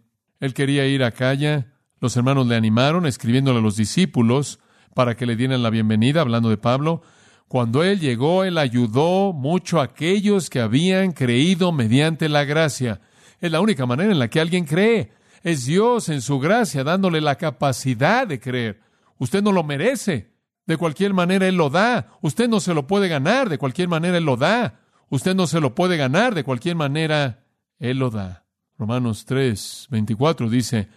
Él 0.40 0.54
quería 0.54 0.86
ir 0.86 1.04
a 1.04 1.10
Calla, 1.10 1.74
los 2.00 2.16
hermanos 2.16 2.46
le 2.46 2.56
animaron 2.56 3.04
escribiéndole 3.04 3.58
a 3.58 3.62
los 3.62 3.76
discípulos 3.76 4.60
para 4.94 5.16
que 5.16 5.26
le 5.26 5.36
dieran 5.36 5.62
la 5.62 5.70
bienvenida, 5.70 6.20
hablando 6.20 6.48
de 6.48 6.56
Pablo, 6.56 7.02
cuando 7.48 7.82
Él 7.82 8.00
llegó, 8.00 8.44
Él 8.44 8.56
ayudó 8.56 9.32
mucho 9.32 9.80
a 9.80 9.84
aquellos 9.84 10.48
que 10.48 10.60
habían 10.60 11.12
creído 11.12 11.70
mediante 11.70 12.28
la 12.28 12.44
gracia. 12.44 13.02
Es 13.40 13.50
la 13.50 13.60
única 13.60 13.84
manera 13.84 14.10
en 14.10 14.18
la 14.18 14.28
que 14.28 14.40
alguien 14.40 14.64
cree. 14.64 15.12
Es 15.42 15.66
Dios 15.66 16.08
en 16.08 16.22
su 16.22 16.38
gracia 16.38 16.82
dándole 16.82 17.20
la 17.20 17.34
capacidad 17.34 18.26
de 18.26 18.40
creer. 18.40 18.80
Usted 19.18 19.42
no 19.42 19.52
lo 19.52 19.64
merece. 19.64 20.32
De 20.64 20.76
cualquier 20.76 21.12
manera 21.12 21.46
Él 21.46 21.56
lo 21.56 21.68
da. 21.68 22.08
Usted 22.22 22.48
no 22.48 22.60
se 22.60 22.72
lo 22.72 22.86
puede 22.86 23.08
ganar. 23.08 23.50
De 23.50 23.58
cualquier 23.58 23.88
manera 23.88 24.16
Él 24.16 24.24
lo 24.24 24.36
da. 24.36 24.80
Usted 25.10 25.34
no 25.34 25.46
se 25.46 25.60
lo 25.60 25.74
puede 25.74 25.96
ganar. 25.96 26.34
De 26.34 26.44
cualquier 26.44 26.76
manera 26.76 27.41
Él 27.82 27.98
lo 27.98 28.08
da. 28.08 28.46
Romanos 28.78 29.26
3, 29.26 29.88
24 29.90 30.48
dice, 30.48 30.88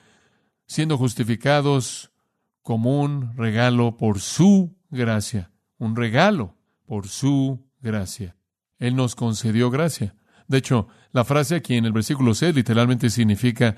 siendo 0.66 0.98
justificados 0.98 2.12
como 2.62 3.02
un 3.02 3.36
regalo 3.36 3.98
por 3.98 4.20
su 4.22 4.74
gracia 4.90 5.52
un 5.78 5.96
regalo 5.96 6.56
por 6.86 7.08
su 7.08 7.66
gracia. 7.82 8.36
Él 8.78 8.96
nos 8.96 9.16
concedió 9.16 9.70
gracia. 9.70 10.16
De 10.48 10.58
hecho, 10.58 10.88
la 11.12 11.24
frase 11.24 11.56
aquí 11.56 11.76
en 11.76 11.86
el 11.86 11.94
versículo 11.94 12.34
6 12.34 12.56
literalmente 12.56 13.10
significa, 13.10 13.76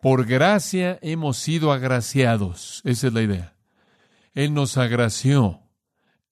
por 0.00 0.26
gracia 0.26 0.98
hemos 1.02 1.36
sido 1.38 1.72
agraciados. 1.72 2.82
Esa 2.84 3.08
es 3.08 3.12
la 3.12 3.22
idea. 3.22 3.56
Él 4.34 4.54
nos 4.54 4.76
agració 4.76 5.62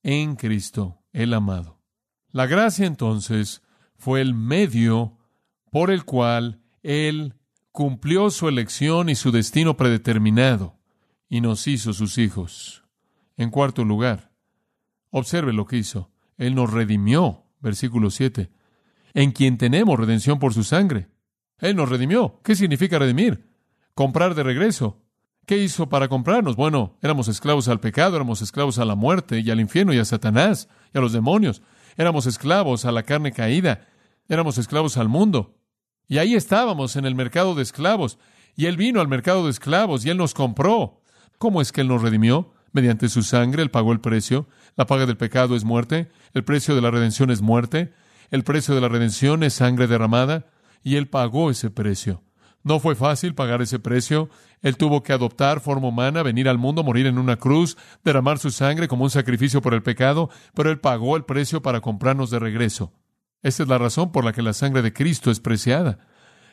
en 0.02 0.36
Cristo, 0.36 1.02
el 1.12 1.34
amado. 1.34 1.80
La 2.30 2.46
gracia 2.46 2.86
entonces 2.86 3.62
fue 3.96 4.20
el 4.20 4.34
medio 4.34 5.17
por 5.70 5.90
el 5.90 6.04
cual 6.04 6.60
Él 6.82 7.34
cumplió 7.72 8.30
su 8.30 8.48
elección 8.48 9.08
y 9.08 9.14
su 9.14 9.30
destino 9.30 9.76
predeterminado 9.76 10.78
y 11.28 11.40
nos 11.40 11.66
hizo 11.66 11.92
sus 11.92 12.18
hijos. 12.18 12.84
En 13.36 13.50
cuarto 13.50 13.84
lugar, 13.84 14.28
Observe 15.10 15.52
lo 15.52 15.66
que 15.66 15.76
hizo. 15.76 16.10
Él 16.36 16.54
nos 16.54 16.72
redimió, 16.72 17.44
versículo 17.60 18.10
7, 18.10 18.50
en 19.14 19.32
quien 19.32 19.58
tenemos 19.58 19.98
redención 19.98 20.38
por 20.38 20.54
su 20.54 20.64
sangre. 20.64 21.08
Él 21.58 21.76
nos 21.76 21.88
redimió. 21.88 22.40
¿Qué 22.44 22.54
significa 22.54 22.98
redimir? 22.98 23.48
Comprar 23.94 24.34
de 24.34 24.42
regreso. 24.42 25.02
¿Qué 25.46 25.56
hizo 25.58 25.88
para 25.88 26.08
comprarnos? 26.08 26.56
Bueno, 26.56 26.98
éramos 27.02 27.26
esclavos 27.28 27.68
al 27.68 27.80
pecado, 27.80 28.16
éramos 28.16 28.42
esclavos 28.42 28.78
a 28.78 28.84
la 28.84 28.94
muerte 28.94 29.40
y 29.40 29.50
al 29.50 29.60
infierno 29.60 29.94
y 29.94 29.98
a 29.98 30.04
Satanás 30.04 30.68
y 30.92 30.98
a 30.98 31.00
los 31.00 31.12
demonios. 31.12 31.62
Éramos 31.96 32.26
esclavos 32.26 32.84
a 32.84 32.92
la 32.92 33.02
carne 33.02 33.32
caída, 33.32 33.88
éramos 34.28 34.58
esclavos 34.58 34.98
al 34.98 35.08
mundo. 35.08 35.57
Y 36.08 36.18
ahí 36.18 36.34
estábamos 36.34 36.96
en 36.96 37.04
el 37.04 37.14
mercado 37.14 37.54
de 37.54 37.62
esclavos. 37.62 38.18
Y 38.56 38.66
Él 38.66 38.76
vino 38.76 39.00
al 39.00 39.08
mercado 39.08 39.44
de 39.44 39.50
esclavos 39.50 40.04
y 40.04 40.10
Él 40.10 40.16
nos 40.16 40.34
compró. 40.34 41.02
¿Cómo 41.36 41.60
es 41.60 41.70
que 41.70 41.82
Él 41.82 41.88
nos 41.88 42.02
redimió? 42.02 42.54
Mediante 42.72 43.08
su 43.08 43.22
sangre 43.22 43.62
Él 43.62 43.70
pagó 43.70 43.92
el 43.92 44.00
precio. 44.00 44.48
La 44.76 44.86
paga 44.86 45.06
del 45.06 45.18
pecado 45.18 45.54
es 45.54 45.64
muerte. 45.64 46.08
El 46.32 46.44
precio 46.44 46.74
de 46.74 46.80
la 46.80 46.90
redención 46.90 47.30
es 47.30 47.42
muerte. 47.42 47.92
El 48.30 48.42
precio 48.42 48.74
de 48.74 48.80
la 48.80 48.88
redención 48.88 49.42
es 49.42 49.54
sangre 49.54 49.86
derramada. 49.86 50.46
Y 50.82 50.96
Él 50.96 51.08
pagó 51.08 51.50
ese 51.50 51.70
precio. 51.70 52.22
No 52.64 52.80
fue 52.80 52.94
fácil 52.94 53.34
pagar 53.34 53.62
ese 53.62 53.78
precio. 53.78 54.30
Él 54.62 54.76
tuvo 54.76 55.02
que 55.02 55.12
adoptar 55.12 55.60
forma 55.60 55.88
humana, 55.88 56.22
venir 56.22 56.48
al 56.48 56.58
mundo, 56.58 56.82
morir 56.82 57.06
en 57.06 57.18
una 57.18 57.36
cruz, 57.36 57.76
derramar 58.02 58.38
su 58.38 58.50
sangre 58.50 58.88
como 58.88 59.04
un 59.04 59.10
sacrificio 59.10 59.62
por 59.62 59.74
el 59.74 59.82
pecado, 59.82 60.30
pero 60.54 60.70
Él 60.70 60.80
pagó 60.80 61.16
el 61.16 61.24
precio 61.24 61.62
para 61.62 61.80
comprarnos 61.80 62.30
de 62.30 62.38
regreso. 62.38 62.92
Esta 63.42 63.62
es 63.62 63.68
la 63.68 63.78
razón 63.78 64.12
por 64.12 64.24
la 64.24 64.32
que 64.32 64.42
la 64.42 64.52
sangre 64.52 64.82
de 64.82 64.92
Cristo 64.92 65.30
es 65.30 65.40
preciada. 65.40 65.98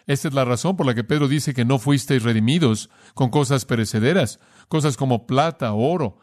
Esta 0.08 0.28
es 0.28 0.34
la 0.34 0.46
razón 0.46 0.78
por 0.78 0.86
la 0.86 0.94
que 0.94 1.04
Pedro 1.04 1.28
dice 1.28 1.54
que 1.54 1.66
no 1.66 1.80
fuisteis 1.80 2.22
redimidos 2.24 2.90
con 3.16 3.30
cosas 3.30 3.66
perecederas, 3.66 4.40
cosas 4.68 4.98
como 4.98 5.26
plata, 5.26 5.74
oro, 5.74 6.20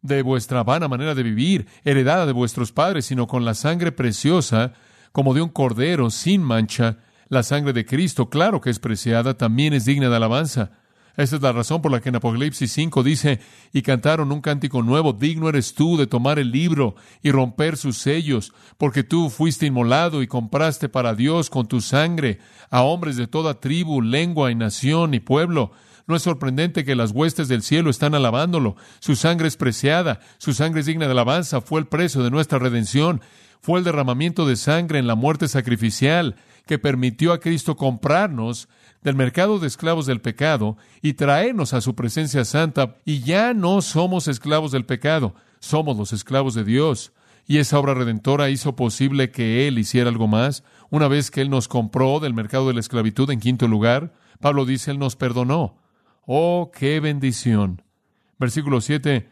de 0.00 0.22
vuestra 0.22 0.62
vana 0.62 0.88
manera 0.88 1.14
de 1.14 1.22
vivir, 1.22 1.66
heredada 1.84 2.26
de 2.26 2.32
vuestros 2.32 2.72
padres, 2.72 3.06
sino 3.06 3.26
con 3.26 3.44
la 3.44 3.54
sangre 3.54 3.92
preciosa, 3.92 4.72
como 5.12 5.34
de 5.34 5.42
un 5.42 5.48
cordero 5.48 6.10
sin 6.10 6.42
mancha, 6.42 6.98
la 7.28 7.42
sangre 7.42 7.72
de 7.72 7.84
Cristo, 7.84 8.30
claro 8.30 8.60
que 8.60 8.70
es 8.70 8.78
preciada, 8.78 9.36
también 9.36 9.72
es 9.72 9.84
digna 9.84 10.08
de 10.08 10.16
alabanza. 10.16 10.70
Esa 11.16 11.36
es 11.36 11.42
la 11.42 11.52
razón 11.52 11.80
por 11.80 11.90
la 11.90 12.00
que 12.00 12.10
en 12.10 12.16
Apocalipsis 12.16 12.70
5 12.72 13.02
dice, 13.02 13.40
y 13.72 13.82
cantaron 13.82 14.32
un 14.32 14.42
cántico 14.42 14.82
nuevo, 14.82 15.14
digno 15.14 15.48
eres 15.48 15.74
tú 15.74 15.96
de 15.96 16.06
tomar 16.06 16.38
el 16.38 16.50
libro 16.50 16.94
y 17.22 17.30
romper 17.30 17.78
sus 17.78 17.96
sellos, 17.96 18.52
porque 18.76 19.02
tú 19.02 19.30
fuiste 19.30 19.66
inmolado 19.66 20.22
y 20.22 20.26
compraste 20.26 20.90
para 20.90 21.14
Dios 21.14 21.48
con 21.48 21.68
tu 21.68 21.80
sangre 21.80 22.38
a 22.70 22.82
hombres 22.82 23.16
de 23.16 23.26
toda 23.26 23.60
tribu, 23.60 24.02
lengua 24.02 24.50
y 24.50 24.54
nación 24.54 25.14
y 25.14 25.20
pueblo. 25.20 25.72
No 26.06 26.14
es 26.14 26.22
sorprendente 26.22 26.84
que 26.84 26.94
las 26.94 27.10
huestes 27.12 27.48
del 27.48 27.62
cielo 27.62 27.90
están 27.90 28.14
alabándolo. 28.14 28.76
Su 29.00 29.16
sangre 29.16 29.48
es 29.48 29.56
preciada, 29.56 30.20
su 30.38 30.52
sangre 30.52 30.80
es 30.80 30.86
digna 30.86 31.06
de 31.06 31.12
alabanza, 31.12 31.60
fue 31.62 31.80
el 31.80 31.86
precio 31.86 32.22
de 32.22 32.30
nuestra 32.30 32.58
redención, 32.58 33.22
fue 33.60 33.78
el 33.78 33.84
derramamiento 33.84 34.46
de 34.46 34.56
sangre 34.56 34.98
en 34.98 35.06
la 35.06 35.14
muerte 35.14 35.48
sacrificial 35.48 36.36
que 36.66 36.78
permitió 36.78 37.32
a 37.32 37.40
Cristo 37.40 37.76
comprarnos 37.76 38.68
del 39.06 39.14
mercado 39.14 39.60
de 39.60 39.68
esclavos 39.68 40.06
del 40.06 40.20
pecado 40.20 40.76
y 41.00 41.12
traernos 41.12 41.74
a 41.74 41.80
su 41.80 41.94
presencia 41.94 42.44
santa, 42.44 42.96
y 43.04 43.20
ya 43.20 43.54
no 43.54 43.80
somos 43.80 44.26
esclavos 44.26 44.72
del 44.72 44.84
pecado, 44.84 45.36
somos 45.60 45.96
los 45.96 46.12
esclavos 46.12 46.54
de 46.54 46.64
Dios. 46.64 47.12
Y 47.46 47.58
esa 47.58 47.78
obra 47.78 47.94
redentora 47.94 48.50
hizo 48.50 48.74
posible 48.74 49.30
que 49.30 49.68
Él 49.68 49.78
hiciera 49.78 50.10
algo 50.10 50.26
más. 50.26 50.64
Una 50.90 51.06
vez 51.06 51.30
que 51.30 51.40
Él 51.40 51.50
nos 51.50 51.68
compró 51.68 52.18
del 52.18 52.34
mercado 52.34 52.66
de 52.66 52.74
la 52.74 52.80
esclavitud 52.80 53.30
en 53.30 53.38
quinto 53.38 53.68
lugar, 53.68 54.12
Pablo 54.40 54.64
dice, 54.64 54.90
Él 54.90 54.98
nos 54.98 55.14
perdonó. 55.14 55.78
Oh, 56.26 56.72
qué 56.76 56.98
bendición. 56.98 57.82
Versículo 58.40 58.80
7. 58.80 59.30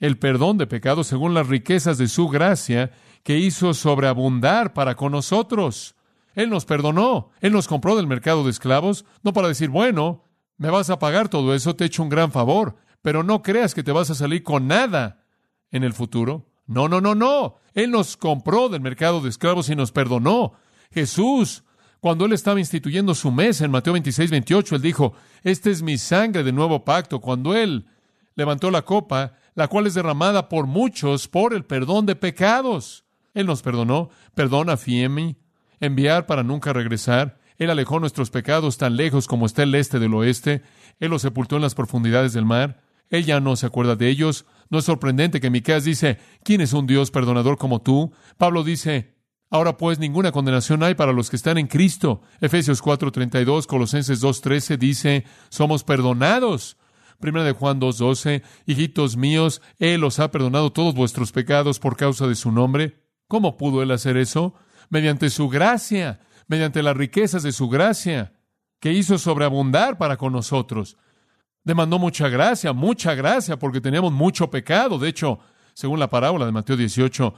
El 0.00 0.18
perdón 0.18 0.58
de 0.58 0.66
pecados 0.66 1.06
según 1.06 1.32
las 1.32 1.46
riquezas 1.46 1.96
de 1.96 2.08
su 2.08 2.26
gracia 2.26 2.90
que 3.22 3.38
hizo 3.38 3.72
sobreabundar 3.72 4.72
para 4.72 4.96
con 4.96 5.12
nosotros. 5.12 5.94
Él 6.34 6.50
nos 6.50 6.64
perdonó. 6.64 7.30
Él 7.40 7.52
nos 7.52 7.68
compró 7.68 7.96
del 7.96 8.06
mercado 8.06 8.44
de 8.44 8.50
esclavos, 8.50 9.04
no 9.22 9.32
para 9.32 9.48
decir, 9.48 9.68
bueno, 9.68 10.24
me 10.56 10.70
vas 10.70 10.90
a 10.90 10.98
pagar 10.98 11.28
todo 11.28 11.54
eso, 11.54 11.76
te 11.76 11.84
he 11.84 11.86
hecho 11.86 12.02
un 12.02 12.08
gran 12.08 12.32
favor, 12.32 12.76
pero 13.02 13.22
no 13.22 13.42
creas 13.42 13.74
que 13.74 13.82
te 13.82 13.92
vas 13.92 14.10
a 14.10 14.14
salir 14.14 14.42
con 14.42 14.66
nada 14.66 15.24
en 15.70 15.84
el 15.84 15.92
futuro. 15.92 16.46
No, 16.66 16.88
no, 16.88 17.00
no, 17.00 17.14
no. 17.14 17.56
Él 17.74 17.90
nos 17.90 18.16
compró 18.16 18.68
del 18.68 18.80
mercado 18.80 19.20
de 19.20 19.28
esclavos 19.28 19.68
y 19.68 19.76
nos 19.76 19.92
perdonó. 19.92 20.52
Jesús 20.90 21.64
cuando 22.02 22.24
él 22.24 22.32
estaba 22.32 22.58
instituyendo 22.58 23.14
su 23.14 23.30
mesa 23.30 23.64
en 23.64 23.70
Mateo 23.70 23.92
26, 23.92 24.32
28, 24.32 24.74
él 24.74 24.82
dijo, 24.82 25.14
esta 25.44 25.70
es 25.70 25.82
mi 25.82 25.98
sangre 25.98 26.42
de 26.42 26.50
nuevo 26.50 26.84
pacto. 26.84 27.20
Cuando 27.20 27.54
él 27.54 27.86
levantó 28.34 28.72
la 28.72 28.82
copa, 28.82 29.34
la 29.54 29.68
cual 29.68 29.86
es 29.86 29.94
derramada 29.94 30.48
por 30.48 30.66
muchos 30.66 31.28
por 31.28 31.54
el 31.54 31.64
perdón 31.64 32.04
de 32.04 32.16
pecados. 32.16 33.04
Él 33.34 33.46
nos 33.46 33.62
perdonó, 33.62 34.10
perdona 34.34 34.76
Fiemi, 34.76 35.36
enviar 35.82 36.26
para 36.26 36.42
nunca 36.42 36.72
regresar. 36.72 37.38
Él 37.58 37.68
alejó 37.68 38.00
nuestros 38.00 38.30
pecados 38.30 38.78
tan 38.78 38.96
lejos 38.96 39.26
como 39.26 39.44
está 39.44 39.64
el 39.64 39.74
este 39.74 39.98
del 39.98 40.14
oeste. 40.14 40.62
Él 41.00 41.10
los 41.10 41.22
sepultó 41.22 41.56
en 41.56 41.62
las 41.62 41.74
profundidades 41.74 42.32
del 42.32 42.46
mar. 42.46 42.80
Él 43.10 43.24
ya 43.26 43.40
no 43.40 43.56
se 43.56 43.66
acuerda 43.66 43.96
de 43.96 44.08
ellos. 44.08 44.46
No 44.70 44.78
es 44.78 44.86
sorprendente 44.86 45.40
que 45.40 45.50
Miqueas 45.50 45.84
dice, 45.84 46.18
¿quién 46.44 46.60
es 46.60 46.72
un 46.72 46.86
Dios 46.86 47.10
perdonador 47.10 47.58
como 47.58 47.82
tú? 47.82 48.12
Pablo 48.38 48.64
dice, 48.64 49.16
ahora 49.50 49.76
pues 49.76 49.98
ninguna 49.98 50.32
condenación 50.32 50.82
hay 50.82 50.94
para 50.94 51.12
los 51.12 51.28
que 51.28 51.36
están 51.36 51.58
en 51.58 51.66
Cristo. 51.66 52.22
Efesios 52.40 52.82
4:32, 52.82 53.66
Colosenses 53.66 54.22
2:13 54.22 54.78
dice, 54.78 55.24
somos 55.50 55.84
perdonados. 55.84 56.78
Primera 57.18 57.44
de 57.44 57.52
Juan 57.52 57.80
2:12, 57.80 58.42
hijitos 58.66 59.16
míos, 59.16 59.60
él 59.78 60.04
os 60.04 60.20
ha 60.20 60.30
perdonado 60.30 60.72
todos 60.72 60.94
vuestros 60.94 61.32
pecados 61.32 61.80
por 61.80 61.96
causa 61.96 62.26
de 62.28 62.36
su 62.36 62.52
nombre. 62.52 63.02
¿Cómo 63.28 63.56
pudo 63.56 63.82
él 63.82 63.90
hacer 63.90 64.16
eso? 64.16 64.54
Mediante 64.92 65.28
su 65.28 65.48
gracia, 65.48 66.20
mediante 66.46 66.84
las 66.84 66.96
riquezas 66.96 67.42
de 67.42 67.50
su 67.50 67.68
gracia, 67.68 68.32
que 68.78 68.92
hizo 68.92 69.18
sobreabundar 69.18 69.98
para 69.98 70.16
con 70.16 70.32
nosotros 70.32 70.96
demandó 71.64 71.98
mucha 71.98 72.28
gracia, 72.28 72.72
mucha 72.72 73.14
gracia, 73.14 73.58
porque 73.58 73.80
tenemos 73.80 74.12
mucho 74.12 74.50
pecado. 74.50 74.98
De 74.98 75.08
hecho, 75.08 75.38
según 75.74 76.00
la 76.00 76.10
parábola 76.10 76.46
de 76.46 76.52
Mateo 76.52 76.76
18, 76.76 77.34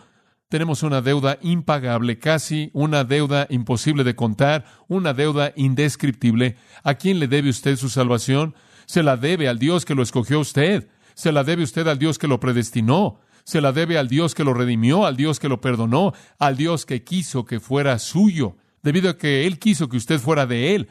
tenemos 0.49 0.83
una 0.83 1.01
deuda 1.01 1.39
impagable, 1.43 2.19
casi 2.19 2.71
una 2.73 3.05
deuda 3.05 3.47
imposible 3.51 4.05
de 4.05 4.15
contar, 4.15 4.65
una 4.89 5.15
deuda 5.15 5.53
indescriptible. 5.57 6.57
¿A 6.83 6.95
quién 6.95 7.19
le 7.19 7.29
debe 7.29 7.51
usted 7.51 7.77
su 7.77 7.89
salvación? 7.89 8.55
Se 8.87 9.03
la 9.03 9.17
debe 9.17 9.49
al 9.49 9.59
Dios 9.59 9.85
que 9.85 9.95
lo 9.95 10.03
escogió 10.03 10.41
usted. 10.41 10.89
Se 11.15 11.33
la 11.33 11.45
debe 11.45 11.63
usted 11.63 11.87
al 11.87 11.99
Dios 11.99 12.19
que 12.19 12.29
lo 12.29 12.41
predestinó. 12.41 13.21
Se 13.45 13.61
la 13.61 13.73
debe 13.73 13.99
al 13.99 14.09
Dios 14.09 14.35
que 14.35 14.45
lo 14.45 14.55
redimió, 14.55 15.07
al 15.07 15.17
Dios 15.17 15.39
que 15.39 15.49
lo 15.49 15.61
perdonó, 15.61 16.13
al 16.39 16.57
Dios 16.57 16.87
que 16.87 17.05
quiso 17.05 17.45
que 17.45 17.61
fuera 17.61 17.99
suyo, 17.99 18.57
debido 18.83 19.11
a 19.11 19.19
que 19.19 19.47
Él 19.47 19.59
quiso 19.59 19.89
que 19.89 19.99
usted 19.99 20.19
fuera 20.19 20.47
de 20.47 20.75
Él. 20.75 20.89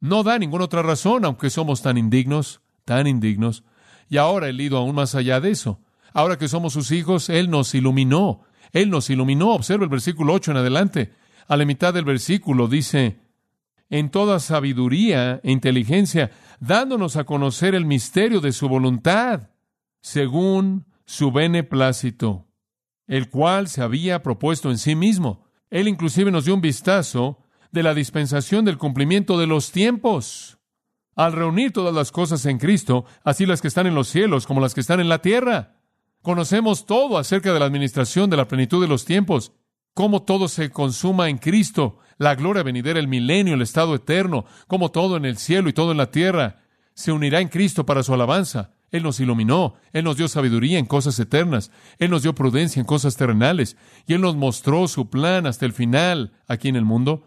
No 0.00 0.22
da 0.22 0.38
ninguna 0.38 0.64
otra 0.64 0.82
razón, 0.82 1.24
aunque 1.24 1.50
somos 1.50 1.82
tan 1.82 1.98
indignos, 1.98 2.60
tan 2.84 3.06
indignos. 3.06 3.64
Y 4.08 4.18
ahora 4.18 4.48
Él 4.48 4.60
ido 4.60 4.78
aún 4.78 4.94
más 4.94 5.14
allá 5.14 5.40
de 5.40 5.50
eso. 5.50 5.80
Ahora 6.12 6.38
que 6.38 6.48
somos 6.48 6.74
sus 6.74 6.90
hijos, 6.92 7.28
Él 7.28 7.50
nos 7.50 7.74
iluminó. 7.74 8.42
Él 8.72 8.90
nos 8.90 9.10
iluminó. 9.10 9.50
Observa 9.50 9.84
el 9.84 9.90
versículo 9.90 10.34
8 10.34 10.52
en 10.52 10.56
adelante. 10.58 11.12
A 11.46 11.56
la 11.56 11.64
mitad 11.64 11.94
del 11.94 12.04
versículo 12.04 12.68
dice, 12.68 13.18
en 13.90 14.10
toda 14.10 14.38
sabiduría 14.38 15.40
e 15.42 15.50
inteligencia, 15.50 16.30
dándonos 16.60 17.16
a 17.16 17.24
conocer 17.24 17.74
el 17.74 17.86
misterio 17.86 18.40
de 18.40 18.52
su 18.52 18.68
voluntad, 18.68 19.48
según 20.00 20.86
su 21.08 21.32
beneplácito, 21.32 22.46
el 23.06 23.30
cual 23.30 23.68
se 23.68 23.80
había 23.80 24.22
propuesto 24.22 24.70
en 24.70 24.76
sí 24.76 24.94
mismo. 24.94 25.46
Él 25.70 25.88
inclusive 25.88 26.30
nos 26.30 26.44
dio 26.44 26.52
un 26.52 26.60
vistazo 26.60 27.38
de 27.72 27.82
la 27.82 27.94
dispensación 27.94 28.66
del 28.66 28.76
cumplimiento 28.76 29.38
de 29.38 29.46
los 29.46 29.72
tiempos, 29.72 30.58
al 31.16 31.32
reunir 31.32 31.72
todas 31.72 31.94
las 31.94 32.12
cosas 32.12 32.44
en 32.44 32.58
Cristo, 32.58 33.06
así 33.24 33.46
las 33.46 33.62
que 33.62 33.68
están 33.68 33.86
en 33.86 33.94
los 33.94 34.08
cielos 34.08 34.46
como 34.46 34.60
las 34.60 34.74
que 34.74 34.82
están 34.82 35.00
en 35.00 35.08
la 35.08 35.22
tierra. 35.22 35.80
Conocemos 36.20 36.84
todo 36.84 37.16
acerca 37.16 37.54
de 37.54 37.58
la 37.58 37.64
administración 37.64 38.28
de 38.28 38.36
la 38.36 38.46
plenitud 38.46 38.82
de 38.82 38.88
los 38.88 39.06
tiempos, 39.06 39.52
cómo 39.94 40.24
todo 40.24 40.46
se 40.46 40.70
consuma 40.70 41.30
en 41.30 41.38
Cristo, 41.38 42.00
la 42.18 42.34
gloria 42.34 42.62
venidera, 42.62 43.00
el 43.00 43.08
milenio, 43.08 43.54
el 43.54 43.62
estado 43.62 43.94
eterno, 43.94 44.44
cómo 44.66 44.90
todo 44.90 45.16
en 45.16 45.24
el 45.24 45.38
cielo 45.38 45.70
y 45.70 45.72
todo 45.72 45.90
en 45.90 45.96
la 45.96 46.10
tierra 46.10 46.56
se 46.92 47.12
unirá 47.12 47.40
en 47.40 47.48
Cristo 47.48 47.86
para 47.86 48.02
su 48.02 48.12
alabanza. 48.12 48.74
Él 48.90 49.02
nos 49.02 49.20
iluminó, 49.20 49.74
Él 49.92 50.04
nos 50.04 50.16
dio 50.16 50.28
sabiduría 50.28 50.78
en 50.78 50.86
cosas 50.86 51.18
eternas, 51.18 51.70
Él 51.98 52.10
nos 52.10 52.22
dio 52.22 52.34
prudencia 52.34 52.80
en 52.80 52.86
cosas 52.86 53.16
terrenales, 53.16 53.76
y 54.06 54.14
Él 54.14 54.20
nos 54.20 54.36
mostró 54.36 54.88
su 54.88 55.10
plan 55.10 55.46
hasta 55.46 55.66
el 55.66 55.72
final 55.72 56.32
aquí 56.46 56.68
en 56.68 56.76
el 56.76 56.84
mundo. 56.84 57.24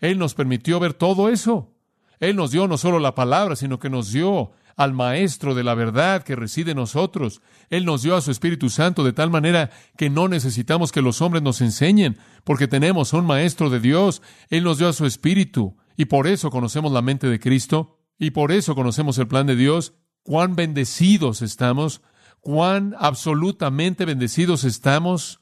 Él 0.00 0.18
nos 0.18 0.34
permitió 0.34 0.80
ver 0.80 0.94
todo 0.94 1.28
eso. 1.28 1.72
Él 2.20 2.36
nos 2.36 2.52
dio 2.52 2.68
no 2.68 2.78
solo 2.78 2.98
la 2.98 3.14
palabra, 3.14 3.56
sino 3.56 3.78
que 3.78 3.90
nos 3.90 4.12
dio 4.12 4.52
al 4.76 4.92
Maestro 4.92 5.54
de 5.54 5.64
la 5.64 5.74
verdad 5.74 6.22
que 6.22 6.36
reside 6.36 6.72
en 6.72 6.76
nosotros. 6.76 7.42
Él 7.70 7.84
nos 7.84 8.02
dio 8.02 8.16
a 8.16 8.20
su 8.20 8.30
Espíritu 8.30 8.70
Santo 8.70 9.04
de 9.04 9.12
tal 9.12 9.30
manera 9.30 9.70
que 9.96 10.10
no 10.10 10.28
necesitamos 10.28 10.92
que 10.92 11.02
los 11.02 11.20
hombres 11.20 11.42
nos 11.42 11.60
enseñen, 11.60 12.18
porque 12.44 12.68
tenemos 12.68 13.12
un 13.12 13.26
Maestro 13.26 13.70
de 13.70 13.80
Dios. 13.80 14.22
Él 14.50 14.64
nos 14.64 14.78
dio 14.78 14.88
a 14.88 14.92
su 14.92 15.06
Espíritu, 15.06 15.76
y 15.96 16.06
por 16.06 16.26
eso 16.26 16.50
conocemos 16.50 16.92
la 16.92 17.02
mente 17.02 17.26
de 17.28 17.40
Cristo, 17.40 17.98
y 18.18 18.30
por 18.30 18.52
eso 18.52 18.74
conocemos 18.74 19.18
el 19.18 19.28
plan 19.28 19.46
de 19.46 19.56
Dios. 19.56 19.94
Cuán 20.22 20.56
bendecidos 20.56 21.42
estamos, 21.42 22.00
cuán 22.40 22.94
absolutamente 22.98 24.04
bendecidos 24.04 24.64
estamos 24.64 25.40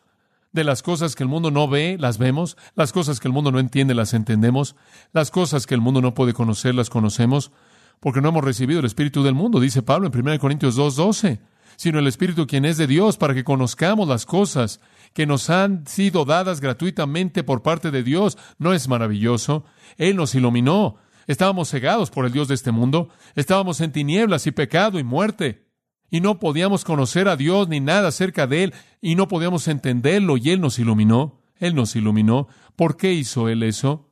de 0.52 0.64
las 0.64 0.82
cosas 0.82 1.14
que 1.14 1.22
el 1.22 1.28
mundo 1.28 1.50
no 1.50 1.68
ve, 1.68 1.96
las 1.98 2.18
vemos, 2.18 2.56
las 2.74 2.92
cosas 2.92 3.20
que 3.20 3.28
el 3.28 3.34
mundo 3.34 3.52
no 3.52 3.60
entiende, 3.60 3.94
las 3.94 4.14
entendemos, 4.14 4.76
las 5.12 5.30
cosas 5.30 5.66
que 5.66 5.74
el 5.74 5.80
mundo 5.80 6.00
no 6.00 6.14
puede 6.14 6.32
conocer, 6.32 6.74
las 6.74 6.90
conocemos, 6.90 7.52
porque 8.00 8.20
no 8.20 8.30
hemos 8.30 8.44
recibido 8.44 8.80
el 8.80 8.86
Espíritu 8.86 9.22
del 9.22 9.34
mundo, 9.34 9.60
dice 9.60 9.82
Pablo 9.82 10.10
en 10.12 10.18
1 10.18 10.38
Corintios 10.38 10.78
2.12, 10.78 11.40
sino 11.76 11.98
el 11.98 12.06
Espíritu 12.06 12.46
quien 12.46 12.64
es 12.64 12.76
de 12.78 12.86
Dios, 12.86 13.16
para 13.16 13.34
que 13.34 13.44
conozcamos 13.44 14.08
las 14.08 14.26
cosas 14.26 14.80
que 15.12 15.26
nos 15.26 15.50
han 15.50 15.86
sido 15.86 16.24
dadas 16.24 16.60
gratuitamente 16.60 17.42
por 17.42 17.62
parte 17.62 17.90
de 17.90 18.02
Dios. 18.02 18.36
¿No 18.58 18.72
es 18.72 18.88
maravilloso? 18.88 19.64
Él 19.96 20.16
nos 20.16 20.34
iluminó. 20.34 20.96
Estábamos 21.30 21.70
cegados 21.70 22.10
por 22.10 22.26
el 22.26 22.32
Dios 22.32 22.48
de 22.48 22.56
este 22.56 22.72
mundo, 22.72 23.08
estábamos 23.36 23.80
en 23.80 23.92
tinieblas 23.92 24.48
y 24.48 24.50
pecado 24.50 24.98
y 24.98 25.04
muerte 25.04 25.64
y 26.10 26.20
no 26.20 26.40
podíamos 26.40 26.84
conocer 26.84 27.28
a 27.28 27.36
Dios 27.36 27.68
ni 27.68 27.78
nada 27.78 28.08
acerca 28.08 28.48
de 28.48 28.64
Él 28.64 28.74
y 29.00 29.14
no 29.14 29.28
podíamos 29.28 29.68
entenderlo 29.68 30.38
y 30.38 30.50
Él 30.50 30.60
nos 30.60 30.80
iluminó. 30.80 31.40
Él 31.60 31.76
nos 31.76 31.94
iluminó. 31.94 32.48
¿Por 32.74 32.96
qué 32.96 33.12
hizo 33.12 33.48
Él 33.48 33.62
eso? 33.62 34.10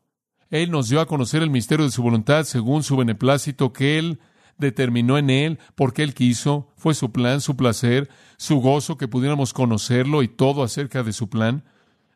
Él 0.49 0.71
nos 0.71 0.91
dio 0.91 1.01
a 1.01 1.07
conocer 1.07 1.43
el 1.43 1.51
misterio 1.51 1.87
de 1.87 1.91
su 1.91 2.05
voluntad 2.05 2.45
según 2.45 2.85
su 2.85 2.97
beneplácito 2.97 3.73
que 3.73 3.99
Él 3.99 4.21
determinó 4.57 5.19
en 5.19 5.29
Él, 5.31 5.59
porque 5.75 6.05
Él 6.05 6.15
quiso, 6.15 6.73
fue 6.77 6.95
su 6.95 7.11
plan, 7.11 7.41
su 7.41 7.57
placer, 7.57 8.09
su 8.37 8.61
gozo, 8.61 8.97
que 8.97 9.09
pudiéramos 9.09 9.53
conocerlo 9.53 10.23
y 10.23 10.29
todo 10.29 10.63
acerca 10.63 11.03
de 11.03 11.13
su 11.13 11.29
plan. 11.29 11.65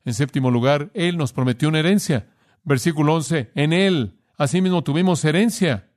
En 0.04 0.14
séptimo 0.14 0.52
lugar, 0.52 0.92
Él 0.94 1.16
nos 1.16 1.32
prometió 1.32 1.68
una 1.68 1.80
herencia. 1.80 2.28
Versículo 2.62 3.14
11, 3.16 3.50
en 3.56 3.72
Él, 3.72 4.21
asimismo 4.42 4.82
tuvimos 4.82 5.24
herencia 5.24 5.88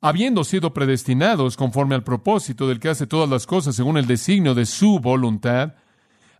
habiendo 0.00 0.44
sido 0.44 0.74
predestinados 0.74 1.56
conforme 1.56 1.94
al 1.94 2.04
propósito 2.04 2.68
del 2.68 2.80
que 2.80 2.88
hace 2.88 3.06
todas 3.06 3.28
las 3.28 3.46
cosas 3.46 3.74
según 3.76 3.96
el 3.96 4.06
designio 4.06 4.54
de 4.54 4.66
su 4.66 5.00
voluntad, 5.00 5.74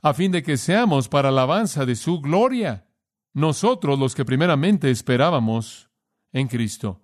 a 0.03 0.15
fin 0.15 0.31
de 0.31 0.43
que 0.43 0.57
seamos 0.57 1.09
para 1.09 1.31
alabanza 1.31 1.87
de 1.87 1.97
su 1.97 2.21
gloria, 2.21 2.87
nosotros 3.33 3.99
los 3.99 4.15
que 4.15 4.25
primeramente 4.25 4.91
esperábamos 4.91 5.89
en 6.33 6.49
Cristo. 6.49 7.03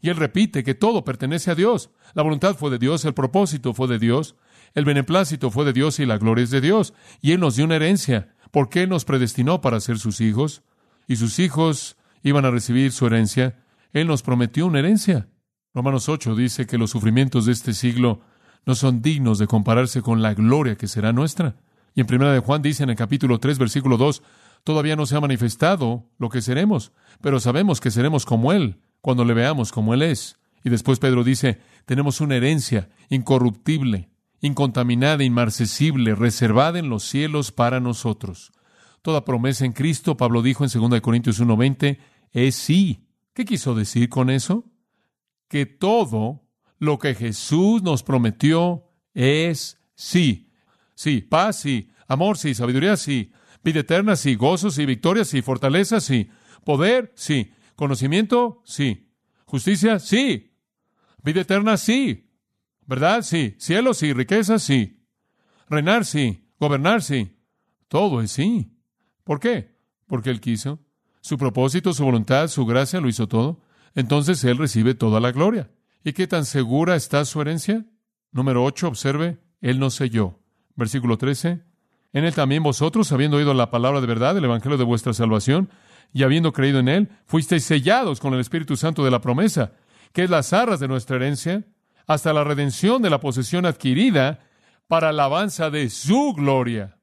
Y 0.00 0.08
él 0.08 0.16
repite 0.16 0.64
que 0.64 0.74
todo 0.74 1.04
pertenece 1.04 1.50
a 1.50 1.54
Dios. 1.54 1.90
La 2.14 2.22
voluntad 2.22 2.56
fue 2.56 2.70
de 2.70 2.78
Dios, 2.78 3.04
el 3.04 3.14
propósito 3.14 3.72
fue 3.72 3.86
de 3.86 4.00
Dios, 4.00 4.34
el 4.74 4.84
beneplácito 4.84 5.50
fue 5.50 5.64
de 5.64 5.72
Dios 5.72 6.00
y 6.00 6.06
la 6.06 6.18
gloria 6.18 6.42
es 6.42 6.50
de 6.50 6.60
Dios. 6.60 6.92
Y 7.20 7.32
él 7.32 7.40
nos 7.40 7.56
dio 7.56 7.64
una 7.64 7.76
herencia, 7.76 8.34
porque 8.50 8.86
nos 8.86 9.04
predestinó 9.04 9.60
para 9.60 9.80
ser 9.80 9.98
sus 9.98 10.20
hijos, 10.20 10.62
y 11.06 11.16
sus 11.16 11.38
hijos 11.38 11.96
iban 12.22 12.44
a 12.44 12.50
recibir 12.50 12.90
su 12.90 13.06
herencia. 13.06 13.61
Él 13.92 14.06
nos 14.06 14.22
prometió 14.22 14.66
una 14.66 14.78
herencia. 14.78 15.28
Romanos 15.74 16.08
8 16.08 16.34
dice 16.34 16.66
que 16.66 16.78
los 16.78 16.90
sufrimientos 16.90 17.46
de 17.46 17.52
este 17.52 17.74
siglo 17.74 18.20
no 18.66 18.74
son 18.74 19.02
dignos 19.02 19.38
de 19.38 19.46
compararse 19.46 20.02
con 20.02 20.22
la 20.22 20.34
gloria 20.34 20.76
que 20.76 20.88
será 20.88 21.12
nuestra. 21.12 21.56
Y 21.94 22.00
en 22.00 22.06
primera 22.06 22.32
de 22.32 22.40
Juan 22.40 22.62
dice 22.62 22.82
en 22.82 22.90
el 22.90 22.96
capítulo 22.96 23.38
3, 23.38 23.58
versículo 23.58 23.96
2, 23.96 24.22
todavía 24.64 24.96
no 24.96 25.06
se 25.06 25.16
ha 25.16 25.20
manifestado 25.20 26.08
lo 26.18 26.28
que 26.28 26.40
seremos, 26.40 26.92
pero 27.20 27.40
sabemos 27.40 27.80
que 27.80 27.90
seremos 27.90 28.24
como 28.24 28.52
Él 28.52 28.80
cuando 29.00 29.24
le 29.24 29.34
veamos 29.34 29.72
como 29.72 29.94
Él 29.94 30.02
es. 30.02 30.38
Y 30.64 30.70
después 30.70 30.98
Pedro 30.98 31.24
dice, 31.24 31.60
tenemos 31.84 32.20
una 32.20 32.36
herencia 32.36 32.88
incorruptible, 33.08 34.10
incontaminada, 34.40 35.24
inmarcesible, 35.24 36.14
reservada 36.14 36.78
en 36.78 36.88
los 36.88 37.04
cielos 37.04 37.52
para 37.52 37.80
nosotros. 37.80 38.52
Toda 39.02 39.24
promesa 39.24 39.64
en 39.64 39.72
Cristo, 39.72 40.16
Pablo 40.16 40.42
dijo 40.42 40.64
en 40.64 40.70
2 40.70 41.00
Corintios 41.00 41.40
1:20, 41.40 41.98
es 42.30 42.54
sí. 42.54 43.01
¿Qué 43.34 43.44
quiso 43.44 43.74
decir 43.74 44.08
con 44.08 44.30
eso? 44.30 44.72
que 45.52 45.66
todo 45.66 46.48
lo 46.78 46.98
que 46.98 47.14
Jesús 47.14 47.82
nos 47.82 48.02
prometió 48.02 48.88
es 49.12 49.78
sí. 49.94 50.50
Sí, 50.94 51.20
paz, 51.20 51.56
sí, 51.56 51.90
amor, 52.08 52.38
sí, 52.38 52.54
sabiduría, 52.54 52.96
sí, 52.96 53.32
vida 53.62 53.80
eterna, 53.80 54.16
sí, 54.16 54.34
gozo, 54.34 54.70
sí, 54.70 54.86
victoria, 54.86 55.26
sí, 55.26 55.42
fortaleza, 55.42 56.00
sí, 56.00 56.30
poder, 56.64 57.12
sí, 57.16 57.52
conocimiento, 57.76 58.62
sí, 58.64 59.12
justicia, 59.44 59.98
sí, 59.98 60.56
vida 61.22 61.42
eterna, 61.42 61.76
sí, 61.76 62.30
verdad, 62.86 63.20
sí, 63.20 63.54
cielo, 63.58 63.92
sí, 63.92 64.14
riqueza, 64.14 64.58
sí, 64.58 65.04
reinar, 65.68 66.06
sí, 66.06 66.48
gobernar, 66.58 67.02
sí, 67.02 67.36
todo 67.88 68.22
es 68.22 68.30
sí. 68.30 68.72
¿Por 69.22 69.38
qué? 69.38 69.76
Porque 70.06 70.30
Él 70.30 70.40
quiso. 70.40 70.80
Su 71.22 71.38
propósito, 71.38 71.94
su 71.94 72.04
voluntad, 72.04 72.48
su 72.48 72.66
gracia 72.66 73.00
lo 73.00 73.08
hizo 73.08 73.26
todo 73.26 73.62
entonces 73.94 74.42
Él 74.44 74.58
recibe 74.58 74.94
toda 74.94 75.20
la 75.20 75.32
gloria. 75.32 75.70
¿Y 76.04 76.12
qué 76.12 76.26
tan 76.26 76.44
segura 76.44 76.96
está 76.96 77.24
su 77.24 77.40
herencia? 77.40 77.84
Número 78.32 78.64
8, 78.64 78.88
observe, 78.88 79.38
Él 79.60 79.78
nos 79.78 79.94
selló. 79.94 80.38
Versículo 80.74 81.18
13, 81.18 81.62
En 82.14 82.24
él 82.24 82.34
también 82.34 82.62
vosotros, 82.62 83.12
habiendo 83.12 83.36
oído 83.36 83.52
la 83.52 83.70
palabra 83.70 84.00
de 84.00 84.06
verdad, 84.06 84.36
el 84.36 84.44
evangelio 84.44 84.78
de 84.78 84.84
vuestra 84.84 85.12
salvación, 85.12 85.68
y 86.14 86.22
habiendo 86.22 86.52
creído 86.52 86.78
en 86.78 86.88
él, 86.88 87.08
fuisteis 87.26 87.64
sellados 87.64 88.20
con 88.20 88.34
el 88.34 88.40
Espíritu 88.40 88.76
Santo 88.76 89.04
de 89.04 89.10
la 89.10 89.20
promesa, 89.20 89.72
que 90.12 90.24
es 90.24 90.30
las 90.30 90.52
arras 90.52 90.80
de 90.80 90.88
nuestra 90.88 91.16
herencia, 91.16 91.64
hasta 92.06 92.32
la 92.32 92.44
redención 92.44 93.02
de 93.02 93.10
la 93.10 93.20
posesión 93.20 93.64
adquirida 93.64 94.40
para 94.88 95.10
alabanza 95.10 95.70
de 95.70 95.88
su 95.88 96.32
gloria. 96.34 96.98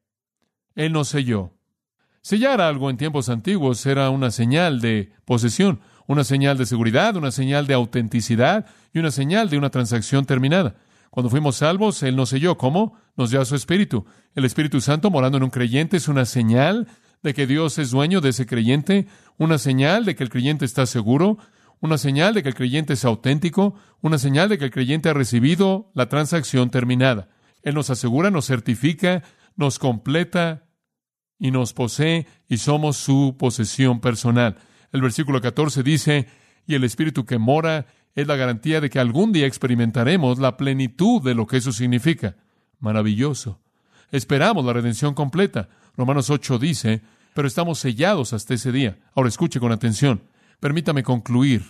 Él 0.76 0.92
nos 0.92 1.10
selló. 1.10 1.54
Sellar 2.22 2.60
algo 2.60 2.90
en 2.90 2.98
tiempos 2.98 3.30
antiguos 3.30 3.86
era 3.86 4.10
una 4.10 4.32
señal 4.32 4.82
de 4.82 5.12
posesión, 5.26 5.80
una 6.06 6.24
señal 6.24 6.58
de 6.58 6.66
seguridad, 6.66 7.16
una 7.16 7.32
señal 7.32 7.66
de 7.66 7.74
autenticidad 7.74 8.66
y 8.94 9.00
una 9.00 9.12
señal 9.12 9.50
de 9.50 9.58
una 9.58 9.70
transacción 9.70 10.26
terminada. 10.26 10.76
Cuando 11.10 11.30
fuimos 11.30 11.58
salvos, 11.58 12.04
Él 12.04 12.16
nos 12.16 12.30
selló. 12.30 12.58
¿Cómo? 12.58 12.98
Nos 13.16 13.32
dio 13.32 13.42
a 13.42 13.46
su 13.46 13.56
Espíritu. 13.56 14.06
El 14.36 14.46
Espíritu 14.46 14.82
Santo 14.82 15.10
morando 15.10 15.38
en 15.38 15.44
un 15.44 15.50
creyente 15.50 15.98
es 15.98 16.08
una 16.08 16.26
señal 16.26 16.88
de 17.24 17.34
que 17.34 17.48
Dios 17.48 17.78
es 17.80 17.92
dueño 17.92 18.22
de 18.22 18.30
ese 18.30 18.46
creyente, 18.46 19.08
una 19.38 19.58
señal 19.58 20.06
de 20.06 20.16
que 20.16 20.24
el 20.24 20.30
creyente 20.30 20.66
está 20.66 20.86
seguro, 20.86 21.38
una 21.80 21.98
señal 21.98 22.34
de 22.34 22.44
que 22.44 22.50
el 22.50 22.56
creyente 22.56 22.94
es 22.94 23.06
auténtico, 23.06 23.76
una 24.02 24.18
señal 24.18 24.50
de 24.50 24.58
que 24.58 24.66
el 24.66 24.72
creyente 24.72 25.10
ha 25.10 25.14
recibido 25.14 25.90
la 25.94 26.10
transacción 26.10 26.70
terminada. 26.70 27.30
Él 27.64 27.76
nos 27.76 27.90
asegura, 27.90 28.30
nos 28.30 28.46
certifica, 28.46 29.24
nos 29.56 29.80
completa 29.80 30.64
y 31.40 31.52
nos 31.52 31.74
posee 31.74 32.28
y 32.48 32.58
somos 32.58 32.98
su 32.98 33.36
posesión 33.40 34.02
personal. 34.02 34.58
El 34.92 35.02
versículo 35.02 35.42
14 35.42 35.82
dice, 35.82 36.28
y 36.68 36.76
el 36.76 36.84
Espíritu 36.84 37.26
que 37.26 37.38
mora 37.38 37.88
es 38.14 38.28
la 38.28 38.36
garantía 38.36 38.82
de 38.82 38.90
que 38.90 39.00
algún 39.00 39.32
día 39.32 39.48
experimentaremos 39.48 40.40
la 40.40 40.58
plenitud 40.58 41.22
de 41.24 41.34
lo 41.34 41.48
que 41.48 41.58
eso 41.58 41.72
significa. 41.72 42.36
Maravilloso. 42.80 43.62
Esperamos 44.12 44.66
la 44.66 44.74
redención 44.74 45.14
completa. 45.14 45.70
Romanos 45.96 46.30
8 46.30 46.60
dice, 46.60 47.02
pero 47.34 47.48
estamos 47.48 47.80
sellados 47.80 48.34
hasta 48.34 48.54
ese 48.54 48.72
día. 48.72 48.98
Ahora 49.16 49.30
escuche 49.30 49.60
con 49.60 49.72
atención. 49.72 50.24
Permítame 50.60 51.04
concluir 51.04 51.64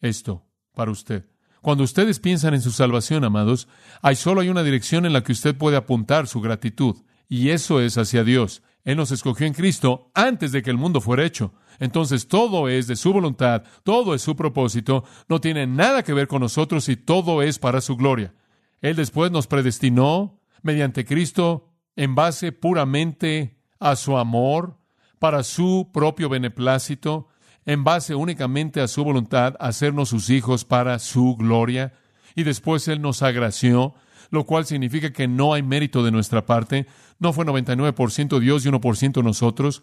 esto 0.00 0.44
para 0.74 0.90
usted. 0.90 1.26
Cuando 1.60 1.84
ustedes 1.84 2.20
piensan 2.20 2.54
en 2.54 2.62
su 2.62 2.70
salvación, 2.70 3.24
amados, 3.24 3.68
hay 4.02 4.16
solo 4.16 4.40
hay 4.40 4.48
una 4.48 4.62
dirección 4.62 5.04
en 5.04 5.12
la 5.12 5.22
que 5.22 5.32
usted 5.32 5.56
puede 5.56 5.76
apuntar 5.76 6.26
su 6.26 6.40
gratitud, 6.40 6.96
y 7.28 7.50
eso 7.50 7.80
es 7.80 7.98
hacia 7.98 8.24
Dios. 8.24 8.62
Él 8.84 8.96
nos 8.96 9.10
escogió 9.10 9.46
en 9.46 9.54
Cristo 9.54 10.10
antes 10.14 10.52
de 10.52 10.62
que 10.62 10.70
el 10.70 10.76
mundo 10.76 11.00
fuera 11.00 11.24
hecho. 11.24 11.52
Entonces 11.78 12.28
todo 12.28 12.68
es 12.68 12.86
de 12.86 12.96
su 12.96 13.12
voluntad, 13.12 13.62
todo 13.84 14.14
es 14.14 14.22
su 14.22 14.36
propósito, 14.36 15.04
no 15.28 15.40
tiene 15.40 15.66
nada 15.66 16.02
que 16.02 16.12
ver 16.12 16.28
con 16.28 16.40
nosotros 16.40 16.88
y 16.88 16.96
todo 16.96 17.42
es 17.42 17.58
para 17.58 17.80
su 17.80 17.96
gloria. 17.96 18.34
Él 18.80 18.96
después 18.96 19.30
nos 19.30 19.46
predestinó 19.46 20.40
mediante 20.62 21.04
Cristo 21.04 21.68
en 21.96 22.14
base 22.14 22.52
puramente 22.52 23.58
a 23.78 23.96
su 23.96 24.16
amor, 24.16 24.78
para 25.18 25.42
su 25.42 25.90
propio 25.92 26.28
beneplácito, 26.28 27.28
en 27.66 27.84
base 27.84 28.14
únicamente 28.14 28.80
a 28.80 28.88
su 28.88 29.04
voluntad, 29.04 29.54
hacernos 29.60 30.08
sus 30.08 30.30
hijos 30.30 30.64
para 30.64 30.98
su 30.98 31.36
gloria. 31.36 31.92
Y 32.34 32.44
después 32.44 32.88
Él 32.88 33.02
nos 33.02 33.22
agració, 33.22 33.94
lo 34.30 34.44
cual 34.44 34.66
significa 34.66 35.12
que 35.12 35.28
no 35.28 35.54
hay 35.54 35.62
mérito 35.62 36.02
de 36.02 36.10
nuestra 36.10 36.46
parte. 36.46 36.86
No 37.18 37.32
fue 37.32 37.46
99% 37.46 38.38
Dios 38.38 38.64
y 38.66 38.68
1% 38.68 39.22
nosotros. 39.22 39.82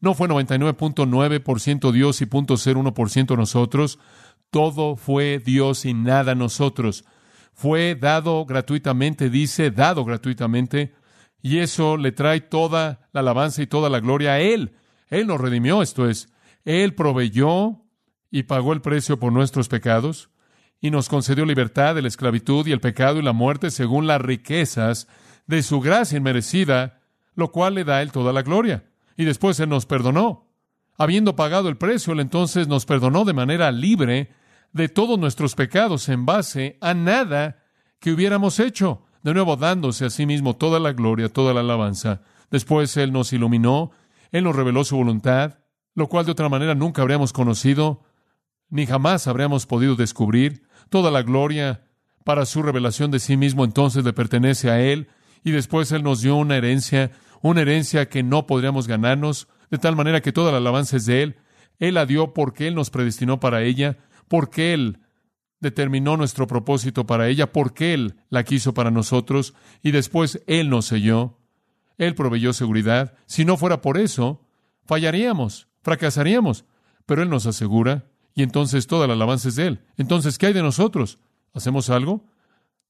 No 0.00 0.14
fue 0.14 0.28
99.9% 0.28 1.92
Dios 1.92 2.20
y 2.20 2.26
0.01% 2.26 3.36
nosotros. 3.36 3.98
Todo 4.50 4.96
fue 4.96 5.42
Dios 5.44 5.84
y 5.84 5.94
nada 5.94 6.34
nosotros. 6.34 7.04
Fue 7.52 7.96
dado 7.96 8.44
gratuitamente, 8.44 9.30
dice, 9.30 9.70
dado 9.70 10.04
gratuitamente. 10.04 10.94
Y 11.42 11.58
eso 11.58 11.96
le 11.96 12.12
trae 12.12 12.40
toda 12.40 13.08
la 13.12 13.20
alabanza 13.20 13.62
y 13.62 13.66
toda 13.66 13.90
la 13.90 14.00
gloria 14.00 14.34
a 14.34 14.40
Él. 14.40 14.76
Él 15.08 15.26
nos 15.26 15.40
redimió, 15.40 15.82
esto 15.82 16.08
es, 16.08 16.28
Él 16.64 16.94
proveyó 16.94 17.82
y 18.30 18.44
pagó 18.44 18.72
el 18.72 18.80
precio 18.80 19.18
por 19.18 19.32
nuestros 19.32 19.68
pecados 19.68 20.30
y 20.80 20.90
nos 20.90 21.08
concedió 21.08 21.44
libertad 21.44 21.94
de 21.94 22.02
la 22.02 22.08
esclavitud 22.08 22.66
y 22.66 22.72
el 22.72 22.80
pecado 22.80 23.18
y 23.18 23.22
la 23.22 23.32
muerte 23.32 23.70
según 23.70 24.06
las 24.06 24.20
riquezas 24.20 25.08
de 25.46 25.62
su 25.62 25.80
gracia 25.80 26.18
inmerecida, 26.18 27.00
lo 27.34 27.50
cual 27.50 27.74
le 27.74 27.84
da 27.84 27.96
a 27.96 28.02
Él 28.02 28.12
toda 28.12 28.32
la 28.32 28.42
gloria. 28.42 28.84
Y 29.16 29.24
después 29.24 29.58
Él 29.60 29.70
nos 29.70 29.86
perdonó. 29.86 30.46
Habiendo 30.96 31.36
pagado 31.36 31.68
el 31.68 31.76
precio, 31.76 32.12
Él 32.12 32.20
entonces 32.20 32.68
nos 32.68 32.86
perdonó 32.86 33.24
de 33.24 33.32
manera 33.32 33.72
libre 33.72 34.30
de 34.72 34.88
todos 34.88 35.18
nuestros 35.18 35.54
pecados 35.54 36.08
en 36.08 36.26
base 36.26 36.76
a 36.80 36.94
nada 36.94 37.62
que 37.98 38.12
hubiéramos 38.12 38.60
hecho, 38.60 39.02
de 39.22 39.34
nuevo 39.34 39.56
dándose 39.56 40.04
a 40.04 40.10
sí 40.10 40.26
mismo 40.26 40.56
toda 40.56 40.78
la 40.78 40.92
gloria, 40.92 41.28
toda 41.28 41.54
la 41.54 41.60
alabanza. 41.60 42.22
Después 42.50 42.96
Él 42.96 43.12
nos 43.12 43.32
iluminó, 43.32 43.90
Él 44.30 44.44
nos 44.44 44.54
reveló 44.54 44.84
su 44.84 44.96
voluntad, 44.96 45.58
lo 45.94 46.08
cual 46.08 46.26
de 46.26 46.32
otra 46.32 46.48
manera 46.48 46.74
nunca 46.74 47.02
habríamos 47.02 47.32
conocido, 47.32 48.02
ni 48.70 48.86
jamás 48.86 49.26
habríamos 49.26 49.66
podido 49.66 49.96
descubrir. 49.96 50.62
Toda 50.90 51.10
la 51.10 51.22
gloria 51.22 51.84
para 52.24 52.46
su 52.46 52.62
revelación 52.62 53.10
de 53.10 53.20
sí 53.20 53.36
mismo 53.36 53.64
entonces 53.64 54.04
le 54.04 54.12
pertenece 54.12 54.70
a 54.70 54.80
Él, 54.80 55.08
y 55.44 55.50
después 55.50 55.92
Él 55.92 56.02
nos 56.02 56.20
dio 56.20 56.36
una 56.36 56.56
herencia, 56.56 57.12
una 57.42 57.62
herencia 57.62 58.08
que 58.08 58.22
no 58.22 58.46
podríamos 58.46 58.86
ganarnos, 58.86 59.48
de 59.70 59.78
tal 59.78 59.96
manera 59.96 60.20
que 60.20 60.32
toda 60.32 60.52
la 60.52 60.58
alabanza 60.58 60.96
es 60.96 61.06
de 61.06 61.22
Él. 61.22 61.36
Él 61.78 61.94
la 61.94 62.06
dio 62.06 62.34
porque 62.34 62.66
Él 62.68 62.74
nos 62.74 62.90
predestinó 62.90 63.40
para 63.40 63.62
ella, 63.62 63.98
porque 64.28 64.74
Él 64.74 65.00
determinó 65.60 66.16
nuestro 66.16 66.46
propósito 66.46 67.06
para 67.06 67.28
ella, 67.28 67.52
porque 67.52 67.94
Él 67.94 68.16
la 68.28 68.44
quiso 68.44 68.74
para 68.74 68.90
nosotros, 68.90 69.54
y 69.82 69.90
después 69.90 70.42
Él 70.46 70.70
nos 70.70 70.86
selló. 70.86 71.38
Él 71.96 72.14
proveyó 72.14 72.52
seguridad. 72.52 73.14
Si 73.26 73.44
no 73.44 73.56
fuera 73.56 73.80
por 73.80 73.98
eso, 73.98 74.46
fallaríamos, 74.84 75.68
fracasaríamos. 75.82 76.64
Pero 77.06 77.22
Él 77.22 77.30
nos 77.30 77.46
asegura, 77.46 78.07
y 78.34 78.42
entonces 78.42 78.86
toda 78.86 79.06
la 79.06 79.14
alabanza 79.14 79.48
es 79.48 79.56
de 79.56 79.66
Él. 79.66 79.80
Entonces, 79.96 80.38
¿qué 80.38 80.46
hay 80.46 80.52
de 80.52 80.62
nosotros? 80.62 81.18
¿Hacemos 81.54 81.90
algo? 81.90 82.24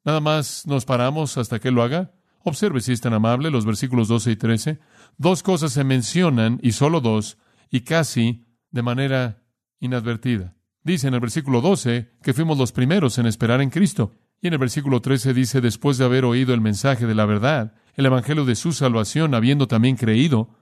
¿Nada 0.05 0.21
más 0.21 0.67
nos 0.67 0.85
paramos 0.85 1.39
hasta 1.39 1.59
que 1.59 1.69
Él 1.69 1.75
lo 1.75 1.83
haga? 1.83 2.13
Observe 2.45 2.81
si 2.81 2.93
es 2.93 3.01
tan 3.01 3.15
amable 3.15 3.51
los 3.51 3.67
versículos 3.67 4.09
12 4.09 4.31
y 4.33 4.37
13. 4.37 4.79
Dos 5.17 5.43
cosas 5.43 5.73
se 5.73 5.85
mencionan, 5.85 6.59
y 6.63 6.73
solo 6.73 7.01
dos, 7.01 7.39
y 7.71 7.81
casi 7.81 8.47
de 8.71 8.83
manera 8.83 9.43
inadvertida. 9.81 10.55
Dice 10.83 11.09
en 11.09 11.15
el 11.15 11.21
versículo 11.21 11.61
12 11.61 12.13
que 12.23 12.33
fuimos 12.33 12.57
los 12.59 12.73
primeros 12.73 13.19
en 13.19 13.27
esperar 13.27 13.61
en 13.61 13.71
Cristo. 13.71 14.15
Y 14.41 14.47
en 14.47 14.53
el 14.53 14.59
versículo 14.59 15.03
13 15.03 15.35
dice, 15.35 15.61
después 15.61 15.99
de 15.99 16.05
haber 16.05 16.25
oído 16.25 16.55
el 16.55 16.61
mensaje 16.61 17.07
de 17.07 17.15
la 17.15 17.27
verdad, 17.27 17.75
el 17.95 18.07
Evangelio 18.07 18.45
de 18.45 18.55
su 18.55 18.73
salvación, 18.73 19.35
habiendo 19.35 19.67
también 19.67 19.97
creído, 19.97 20.58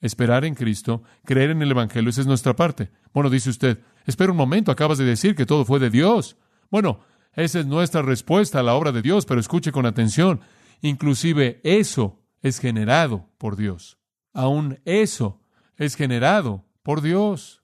esperar 0.00 0.44
en 0.44 0.54
Cristo, 0.54 1.02
creer 1.24 1.50
en 1.50 1.62
el 1.62 1.70
Evangelio, 1.70 2.10
esa 2.10 2.22
es 2.22 2.26
nuestra 2.26 2.56
parte. 2.56 2.90
Bueno, 3.12 3.30
dice 3.30 3.50
usted, 3.50 3.78
espera 4.06 4.32
un 4.32 4.38
momento, 4.38 4.72
acabas 4.72 4.98
de 4.98 5.04
decir 5.04 5.34
que 5.34 5.46
todo 5.46 5.64
fue 5.64 5.78
de 5.78 5.90
Dios. 5.90 6.36
Bueno, 6.70 7.00
esa 7.34 7.60
es 7.60 7.66
nuestra 7.66 8.02
respuesta 8.02 8.60
a 8.60 8.62
la 8.62 8.74
obra 8.74 8.92
de 8.92 9.02
Dios, 9.02 9.26
pero 9.26 9.40
escuche 9.40 9.72
con 9.72 9.86
atención, 9.86 10.40
inclusive 10.80 11.60
eso 11.64 12.22
es 12.42 12.58
generado 12.58 13.28
por 13.38 13.56
Dios. 13.56 13.98
Aún 14.32 14.80
eso 14.84 15.40
es 15.76 15.96
generado 15.96 16.64
por 16.82 17.02
Dios. 17.02 17.62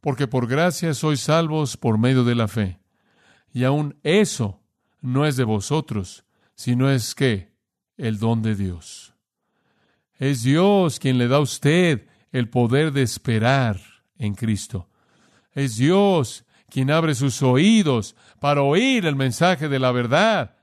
Porque 0.00 0.26
por 0.26 0.48
gracia 0.48 0.94
sois 0.94 1.20
salvos 1.20 1.76
por 1.76 1.98
medio 1.98 2.24
de 2.24 2.34
la 2.34 2.48
fe. 2.48 2.80
Y 3.52 3.64
aún 3.64 3.98
eso 4.02 4.62
no 5.00 5.26
es 5.26 5.36
de 5.36 5.44
vosotros, 5.44 6.24
sino 6.54 6.90
es 6.90 7.14
que 7.14 7.52
el 7.96 8.18
don 8.18 8.42
de 8.42 8.56
Dios. 8.56 9.11
Es 10.18 10.42
Dios 10.42 10.98
quien 10.98 11.18
le 11.18 11.28
da 11.28 11.36
a 11.36 11.40
usted 11.40 12.06
el 12.30 12.48
poder 12.48 12.92
de 12.92 13.02
esperar 13.02 13.80
en 14.18 14.34
Cristo. 14.34 14.88
Es 15.52 15.76
Dios 15.76 16.44
quien 16.68 16.90
abre 16.90 17.14
sus 17.14 17.42
oídos 17.42 18.16
para 18.40 18.62
oír 18.62 19.04
el 19.04 19.16
mensaje 19.16 19.68
de 19.68 19.78
la 19.78 19.92
verdad, 19.92 20.56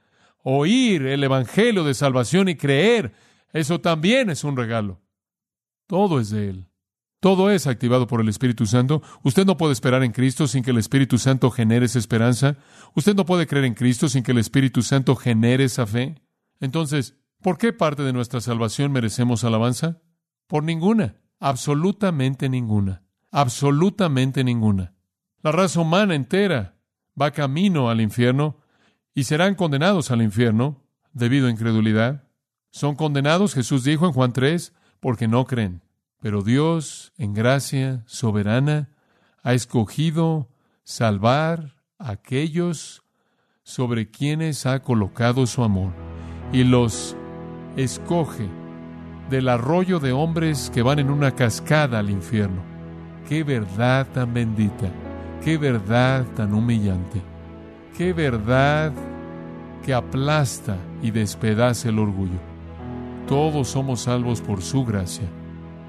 oír 0.44 1.06
el 1.06 1.24
Evangelio 1.24 1.84
de 1.84 1.94
salvación 1.94 2.50
y 2.50 2.56
creer. 2.56 3.14
Eso 3.54 3.80
también 3.80 4.30
es 4.30 4.44
un 4.44 4.58
regalo. 4.58 5.02
Todo 5.86 6.20
es 6.20 6.30
de 6.30 6.50
Él. 6.50 6.66
Todo 7.20 7.52
es 7.52 7.68
activado 7.68 8.08
por 8.08 8.22
el 8.22 8.30
Espíritu 8.30 8.66
Santo. 8.66 9.02
Usted 9.24 9.46
no 9.46 9.58
puede 9.58 9.74
esperar 9.74 10.04
en 10.04 10.14
Cristo 10.14 10.48
sin 10.48 10.64
que 10.64 10.72
el 10.72 10.78
Espíritu 10.78 11.18
Santo 11.18 11.52
genere 11.52 11.86
esa 11.86 12.00
esperanza. 12.00 12.56
Usted 12.96 13.14
no 13.14 13.26
puede 13.26 13.46
creer 13.46 13.66
en 13.66 13.74
Cristo 13.74 14.08
sin 14.08 14.24
que 14.24 14.32
el 14.32 14.38
Espíritu 14.38 14.82
Santo 14.82 15.16
genere 15.16 15.66
esa 15.66 15.86
fe. 15.86 16.16
Entonces, 16.62 17.16
¿por 17.42 17.58
qué 17.58 17.74
parte 17.74 18.04
de 18.04 18.14
nuestra 18.14 18.42
salvación 18.42 18.92
merecemos 18.92 19.44
alabanza? 19.44 20.02
Por 20.48 20.64
ninguna, 20.64 21.16
absolutamente 21.40 22.50
ninguna, 22.50 23.04
absolutamente 23.32 24.44
ninguna. 24.44 24.94
La 25.42 25.52
raza 25.52 25.80
humana 25.82 26.16
entera 26.16 26.76
va 27.20 27.32
camino 27.32 27.90
al 27.90 28.02
infierno 28.02 28.58
y 29.14 29.24
serán 29.24 29.56
condenados 29.56 30.12
al 30.12 30.22
infierno 30.22 30.84
debido 31.14 31.48
a 31.48 31.52
incredulidad. 31.52 32.24
Son 32.72 32.96
condenados, 32.96 33.54
Jesús 33.54 33.84
dijo 33.84 34.06
en 34.06 34.14
Juan 34.14 34.34
3, 34.34 34.74
porque 35.00 35.28
no 35.28 35.46
creen. 35.46 35.82
Pero 36.22 36.42
Dios, 36.42 37.14
en 37.18 37.34
gracia 37.34 38.04
soberana, 38.06 38.90
ha 39.42 39.54
escogido 39.54 40.50
salvar 40.84 41.76
a 41.98 42.12
aquellos 42.12 43.04
sobre 43.64 44.10
quienes 44.10 44.66
ha 44.66 44.82
colocado 44.82 45.46
su 45.46 45.64
amor 45.64 45.94
y 46.52 46.64
los 46.64 47.16
escoge 47.84 48.48
del 49.30 49.48
arroyo 49.48 50.00
de 50.00 50.12
hombres 50.12 50.72
que 50.74 50.82
van 50.82 51.00
en 51.00 51.10
una 51.10 51.32
cascada 51.32 52.00
al 52.00 52.10
infierno. 52.10 52.62
Qué 53.28 53.44
verdad 53.44 54.08
tan 54.14 54.34
bendita, 54.34 54.90
qué 55.44 55.58
verdad 55.58 56.26
tan 56.36 56.54
humillante, 56.54 57.22
qué 57.98 58.12
verdad 58.12 58.92
que 59.86 59.94
aplasta 59.94 60.78
y 61.02 61.12
despedaza 61.12 61.90
el 61.90 62.00
orgullo. 62.00 62.40
Todos 63.28 63.70
somos 63.70 64.02
salvos 64.02 64.42
por 64.42 64.62
su 64.62 64.84
gracia. 64.84 65.28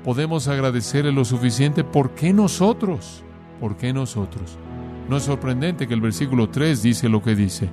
Podemos 0.04 0.48
agradecerle 0.48 1.12
lo 1.12 1.24
suficiente. 1.24 1.84
¿Por 1.84 2.14
qué 2.14 2.32
nosotros? 2.32 3.24
¿Por 3.58 3.76
qué 3.76 3.92
nosotros? 3.92 4.58
No 5.08 5.16
es 5.16 5.24
sorprendente 5.24 5.88
que 5.88 5.94
el 5.94 6.00
versículo 6.00 6.50
3 6.50 6.82
dice 6.82 7.08
lo 7.08 7.22
que 7.22 7.34
dice. 7.34 7.68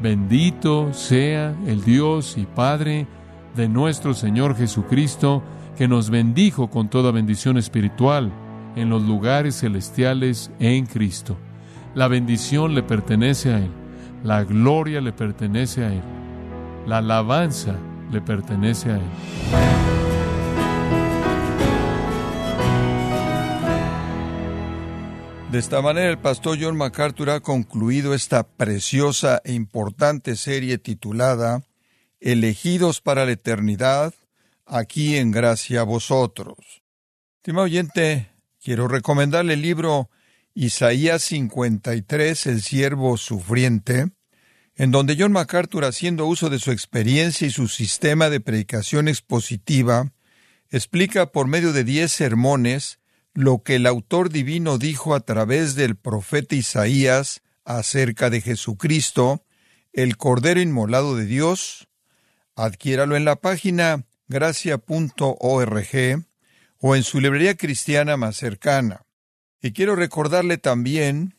Bendito 0.00 0.92
sea 0.92 1.54
el 1.66 1.82
Dios 1.82 2.36
y 2.38 2.46
Padre 2.46 3.06
de 3.56 3.68
nuestro 3.68 4.14
Señor 4.14 4.56
Jesucristo, 4.56 5.42
que 5.76 5.88
nos 5.88 6.10
bendijo 6.10 6.70
con 6.70 6.88
toda 6.88 7.12
bendición 7.12 7.56
espiritual 7.56 8.32
en 8.76 8.90
los 8.90 9.02
lugares 9.02 9.60
celestiales 9.60 10.50
en 10.58 10.86
Cristo. 10.86 11.36
La 11.94 12.08
bendición 12.08 12.74
le 12.74 12.82
pertenece 12.82 13.52
a 13.52 13.58
Él, 13.58 13.70
la 14.22 14.44
gloria 14.44 15.00
le 15.00 15.12
pertenece 15.12 15.84
a 15.84 15.92
Él, 15.92 16.02
la 16.86 16.98
alabanza 16.98 17.76
le 18.12 18.20
pertenece 18.20 18.90
a 18.90 18.96
Él. 18.96 19.78
De 25.50 25.58
esta 25.58 25.80
manera 25.80 26.10
el 26.10 26.18
pastor 26.18 26.58
John 26.60 26.76
MacArthur 26.76 27.30
ha 27.30 27.40
concluido 27.40 28.12
esta 28.12 28.46
preciosa 28.46 29.40
e 29.44 29.54
importante 29.54 30.36
serie 30.36 30.76
titulada 30.76 31.62
Elegidos 32.20 33.00
para 33.00 33.24
la 33.24 33.32
eternidad, 33.32 34.12
aquí 34.66 35.16
en 35.16 35.30
gracia 35.30 35.80
a 35.80 35.84
vosotros. 35.84 36.82
Estimado 37.36 37.66
oyente, 37.66 38.30
quiero 38.62 38.88
recomendarle 38.88 39.54
el 39.54 39.62
libro 39.62 40.10
Isaías 40.54 41.22
53, 41.22 42.46
El 42.46 42.62
siervo 42.62 43.16
sufriente, 43.16 44.10
en 44.74 44.90
donde 44.90 45.16
John 45.18 45.32
MacArthur, 45.32 45.84
haciendo 45.84 46.26
uso 46.26 46.50
de 46.50 46.58
su 46.58 46.72
experiencia 46.72 47.46
y 47.46 47.50
su 47.50 47.68
sistema 47.68 48.30
de 48.30 48.40
predicación 48.40 49.08
expositiva, 49.08 50.12
explica 50.70 51.32
por 51.32 51.46
medio 51.46 51.72
de 51.72 51.84
diez 51.84 52.12
sermones 52.12 52.98
lo 53.34 53.62
que 53.62 53.76
el 53.76 53.86
autor 53.86 54.30
divino 54.30 54.78
dijo 54.78 55.14
a 55.14 55.20
través 55.20 55.76
del 55.76 55.96
profeta 55.96 56.56
Isaías 56.56 57.42
acerca 57.64 58.30
de 58.30 58.40
Jesucristo, 58.40 59.44
el 59.92 60.16
Cordero 60.16 60.60
Inmolado 60.60 61.16
de 61.16 61.26
Dios. 61.26 61.87
Adquiéralo 62.58 63.16
en 63.16 63.24
la 63.24 63.36
página 63.36 64.04
gracia.org 64.26 66.26
o 66.80 66.96
en 66.96 67.02
su 67.04 67.20
librería 67.20 67.56
cristiana 67.56 68.16
más 68.16 68.36
cercana. 68.36 69.06
Y 69.62 69.70
quiero 69.70 69.94
recordarle 69.94 70.58
también 70.58 71.36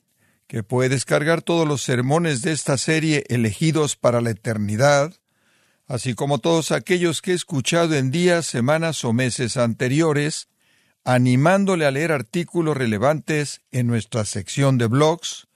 que 0.48 0.64
puede 0.64 0.88
descargar 0.88 1.42
todos 1.42 1.68
los 1.68 1.84
sermones 1.84 2.42
de 2.42 2.54
esta 2.54 2.78
serie 2.78 3.26
elegidos 3.28 3.98
para 3.98 4.22
la 4.22 4.30
eternidad, 4.30 5.14
así 5.88 6.14
como 6.14 6.40
todos 6.40 6.72
aquellos 6.72 7.22
que 7.22 7.32
he 7.32 7.36
escuchado 7.36 7.96
en 7.96 8.12
días, 8.12 8.46
semanas 8.46 9.04
o 9.04 9.12
meses 9.12 9.58
anteriores, 9.58 10.48
animándole 11.04 11.86
a 11.86 11.92
leer 11.92 12.14
artículos 12.14 12.78
relevantes 12.78 13.60
en 13.72 13.88
nuestra 13.88 14.24
sección 14.24 14.78
de 14.78 14.88
blogs, 14.88 15.50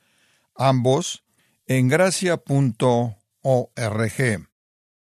ambos 0.56 1.24
en 1.68 1.88
gracia.org. 1.88 2.44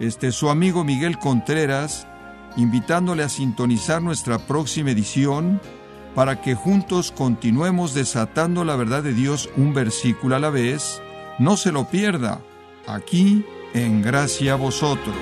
Este 0.00 0.28
es 0.28 0.36
su 0.36 0.48
amigo 0.48 0.84
Miguel 0.84 1.18
Contreras, 1.18 2.06
invitándole 2.56 3.24
a 3.24 3.28
sintonizar 3.28 4.00
nuestra 4.00 4.38
próxima 4.38 4.92
edición 4.92 5.60
para 6.14 6.40
que 6.40 6.54
juntos 6.54 7.10
continuemos 7.12 7.94
desatando 7.94 8.64
la 8.64 8.76
verdad 8.76 9.02
de 9.02 9.12
Dios 9.12 9.50
un 9.56 9.74
versículo 9.74 10.36
a 10.36 10.38
la 10.38 10.50
vez. 10.50 11.02
No 11.38 11.56
se 11.56 11.72
lo 11.72 11.88
pierda, 11.88 12.40
aquí 12.86 13.44
en 13.74 14.02
Gracia 14.02 14.52
a 14.52 14.56
Vosotros. 14.56 15.16